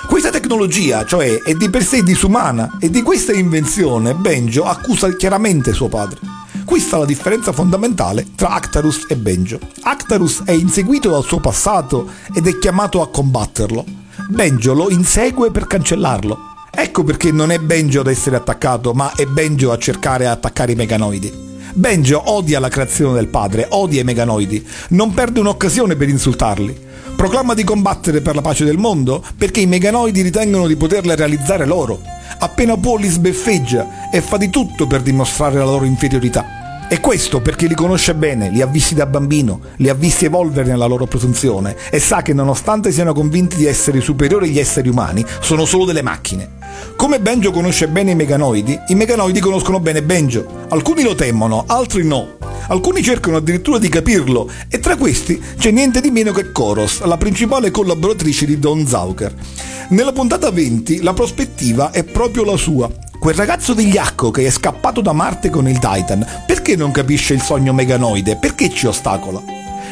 [0.06, 5.72] Questa tecnologia, cioè, è di per sé disumana e di questa invenzione Benjo accusa chiaramente
[5.72, 6.18] suo padre.
[6.64, 9.58] Qui sta la differenza fondamentale tra Actarus e Benjo.
[9.82, 14.00] Actarus è inseguito dal suo passato ed è chiamato a combatterlo.
[14.28, 16.38] Benjo lo insegue per cancellarlo.
[16.70, 20.72] Ecco perché non è Benjo ad essere attaccato, ma è Benjo a cercare di attaccare
[20.72, 21.50] i meganoidi.
[21.74, 26.90] Benjo odia la creazione del padre, odia i meganoidi, non perde un'occasione per insultarli.
[27.16, 31.66] Proclama di combattere per la pace del mondo perché i meganoidi ritengono di poterla realizzare
[31.66, 32.00] loro.
[32.38, 36.61] Appena può li sbeffeggia e fa di tutto per dimostrare la loro inferiorità.
[36.92, 40.68] E questo perché li conosce bene, li ha visti da bambino, li ha visti evolvere
[40.68, 45.24] nella loro presunzione e sa che nonostante siano convinti di essere superiori agli esseri umani,
[45.40, 46.61] sono solo delle macchine.
[46.96, 50.66] Come Benjo conosce bene i meganoidi, i meganoidi conoscono bene Benjo.
[50.68, 52.36] Alcuni lo temono, altri no.
[52.68, 57.16] Alcuni cercano addirittura di capirlo e tra questi c'è niente di meno che Koros, la
[57.16, 59.34] principale collaboratrice di Don Zauker.
[59.88, 62.90] Nella puntata 20 la prospettiva è proprio la sua.
[63.18, 67.42] Quel ragazzo vigliacco che è scappato da Marte con il Titan, perché non capisce il
[67.42, 68.36] sogno meganoide?
[68.36, 69.42] Perché ci ostacola?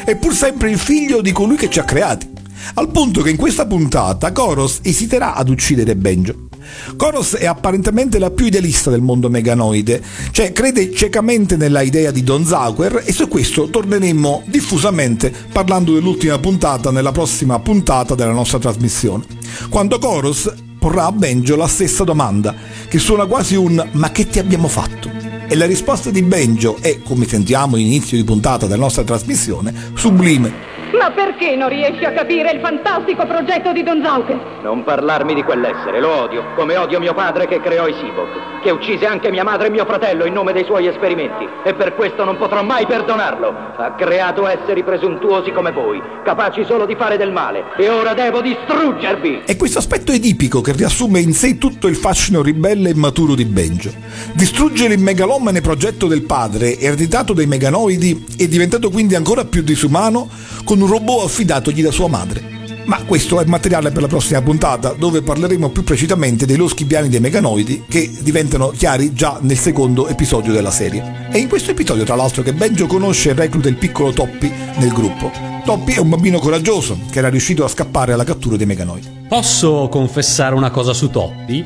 [0.03, 2.29] È pur sempre il figlio di colui che ci ha creati.
[2.73, 6.49] Al punto che in questa puntata Koros esiterà ad uccidere Benjo.
[6.95, 10.01] Koros è apparentemente la più idealista del mondo meganoide,
[10.31, 16.37] cioè crede ciecamente nella idea di Don Zauer e su questo torneremo diffusamente parlando dell'ultima
[16.39, 19.25] puntata nella prossima puntata della nostra trasmissione.
[19.69, 22.55] Quando Koros porrà a Benjo la stessa domanda,
[22.87, 25.09] che suona quasi un ma che ti abbiamo fatto?
[25.47, 30.69] E la risposta di Benjo è, come sentiamo inizio di puntata della nostra trasmissione, sublime.
[30.97, 34.59] Ma perché non riesci a capire il fantastico progetto di Don Zauker?
[34.61, 38.69] Non parlarmi di quell'essere, lo odio, come odio mio padre che creò i Sibok, che
[38.69, 42.23] uccise anche mia madre e mio fratello in nome dei suoi esperimenti, e per questo
[42.25, 43.55] non potrò mai perdonarlo.
[43.75, 48.41] Ha creato esseri presuntuosi come voi, capaci solo di fare del male, e ora devo
[48.41, 49.41] distruggervi!
[49.43, 53.45] È questo aspetto edipico che riassume in sé tutto il fascino ribelle e maturo di
[53.45, 53.91] Benjo.
[54.33, 60.29] Distruggere il megalomane progetto del padre, ereditato dai meganoidi, è diventato quindi ancora più disumano
[60.63, 62.59] con un robot affidatogli da sua madre.
[62.83, 67.07] Ma questo è materiale per la prossima puntata, dove parleremo più precisamente dei loschi piani
[67.07, 71.29] dei meganoidi che diventano chiari già nel secondo episodio della serie.
[71.31, 74.91] È in questo episodio, tra l'altro, che Benjo conosce e recluta il piccolo Toppy nel
[74.91, 75.31] gruppo.
[75.63, 79.19] Toppy è un bambino coraggioso che era riuscito a scappare alla cattura dei meganoidi.
[79.29, 81.63] Posso confessare una cosa su Toppy?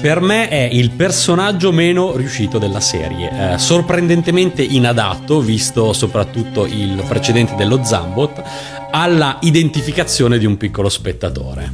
[0.00, 7.02] Per me è il personaggio meno riuscito della serie, eh, sorprendentemente inadatto, visto soprattutto il
[7.08, 8.40] precedente dello Zambot,
[8.92, 11.70] alla identificazione di un piccolo spettatore.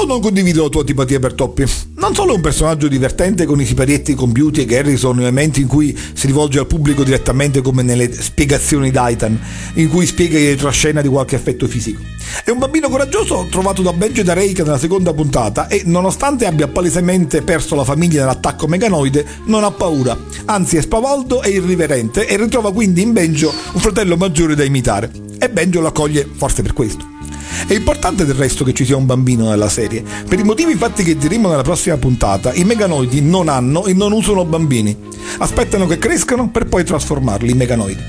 [0.00, 1.62] O non condivido la tua antipatia per Toppy.
[1.96, 5.66] Non solo è un personaggio divertente con i siparietti compiuti e Garrison nei momenti in
[5.66, 9.38] cui si rivolge al pubblico direttamente come nelle spiegazioni d'Aitan,
[9.74, 12.00] in cui spiega in retroscena di qualche effetto fisico.
[12.42, 16.46] È un bambino coraggioso trovato da Benjo e da Reika nella seconda puntata e nonostante
[16.46, 22.26] abbia palesemente perso la famiglia nell'attacco meganoide, non ha paura, anzi è spavaldo e irriverente
[22.26, 25.12] e ritrova quindi in Benjo un fratello maggiore da imitare.
[25.38, 27.18] E Benjo lo accoglie forse per questo.
[27.66, 30.02] È importante del resto che ci sia un bambino nella serie.
[30.28, 34.12] Per i motivi infatti che diremo nella prossima puntata, i meganoidi non hanno e non
[34.12, 34.96] usano bambini.
[35.38, 38.02] Aspettano che crescano per poi trasformarli in meganoidi.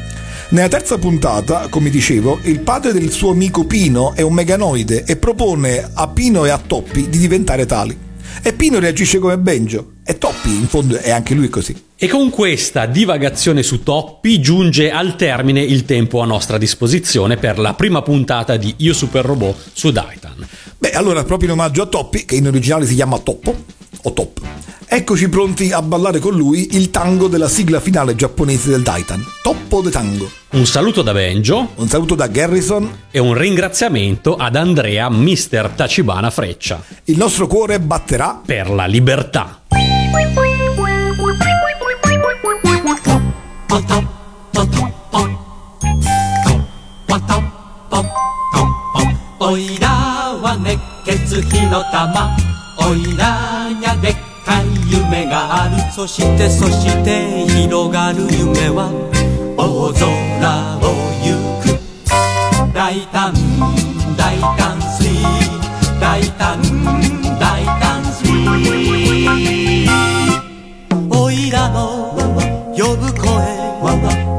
[0.50, 5.16] Nella terza puntata, come dicevo, il padre del suo amico Pino è un meganoide e
[5.16, 7.98] propone a Pino e a Toppi di diventare tali.
[8.42, 9.94] E Pino reagisce come Benjo.
[10.04, 11.90] E Toppi, in fondo, è anche lui così.
[12.04, 17.60] E con questa divagazione su Toppi giunge al termine il tempo a nostra disposizione per
[17.60, 20.44] la prima puntata di Io Super Robot su Daitan.
[20.80, 23.56] Beh, allora, proprio in omaggio a Toppi, che in originale si chiama Toppo,
[24.02, 24.42] o Top,
[24.88, 29.82] eccoci pronti a ballare con lui il tango della sigla finale giapponese del Daitan, Toppo
[29.82, 30.28] de Tango.
[30.54, 31.74] Un saluto da Benjo.
[31.76, 33.04] Un saluto da Garrison.
[33.12, 36.84] E un ringraziamento ad Andrea Mister Tachibana Freccia.
[37.04, 39.62] Il nostro cuore batterà per la libertà.
[43.74, 43.78] お
[49.58, 52.36] いらは熱血火の玉。
[52.86, 54.16] おいらにゃでっ
[54.46, 55.78] かい夢がある。
[55.94, 58.92] そしてそして広がる夢は。
[59.56, 60.82] 大空を
[61.24, 61.80] 行く。
[62.74, 63.34] 大胆
[64.18, 65.24] 大胆スリー。
[66.02, 66.70] 大胆大
[67.10, 67.21] 胆。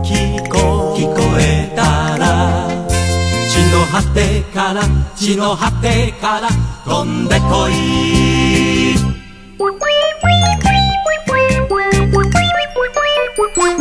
[0.03, 2.69] 聞こ聞こえたら
[3.49, 4.83] 地の果てから
[5.15, 6.49] 地の果てから
[6.85, 7.73] 飛んでこい。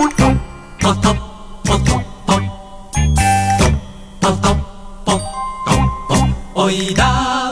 [0.01, 0.13] ポト
[0.79, 1.13] ポト
[1.63, 1.99] ポポト
[4.19, 4.43] ポト
[6.55, 7.03] ポおいら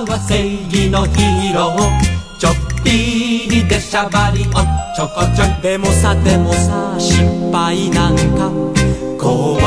[0.05, 2.18] は正義のヒーロー。
[2.79, 4.65] ちょっぴりでしゃばりおっ
[4.95, 8.49] ちょこちょいでもさでもさ失敗なんか
[9.19, 9.59] 怖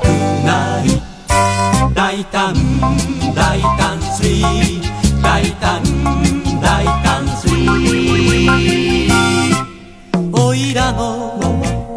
[0.00, 0.06] く
[0.46, 0.86] ない。
[1.94, 2.54] 大胆
[3.34, 5.82] 大胆スリー大胆
[6.60, 9.10] 大胆スリー
[10.32, 11.40] おいらの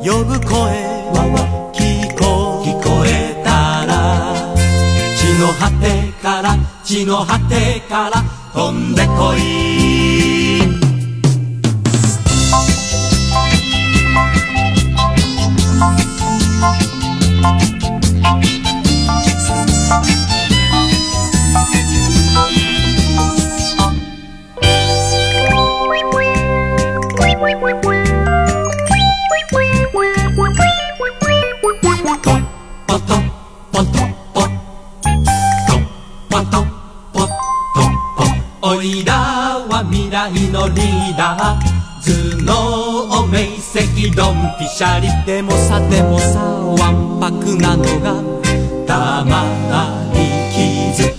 [0.02, 0.50] 呼ぶ声
[1.74, 4.34] 聞こ聞こえたら
[5.16, 8.24] 地の果てから地の果てから
[8.54, 10.01] 飛んでこい
[43.74, 48.22] 脳明晰ドンピシャリでもさでもさわんぱくなのが
[48.86, 49.46] たま
[50.14, 51.10] に傷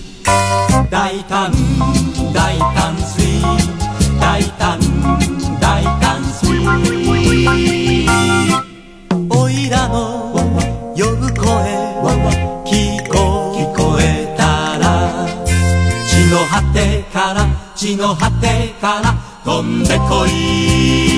[0.91, 1.51] 大胆
[2.31, 3.57] 大胆スイー。
[4.19, 4.79] 大胆
[5.59, 8.07] 大胆スイー。
[9.31, 10.33] おいらの
[10.95, 11.43] 呼ぶ声
[12.65, 15.25] 聞こ聞こえたら。
[16.05, 21.12] 地の果てから地の果てから飛んでこい。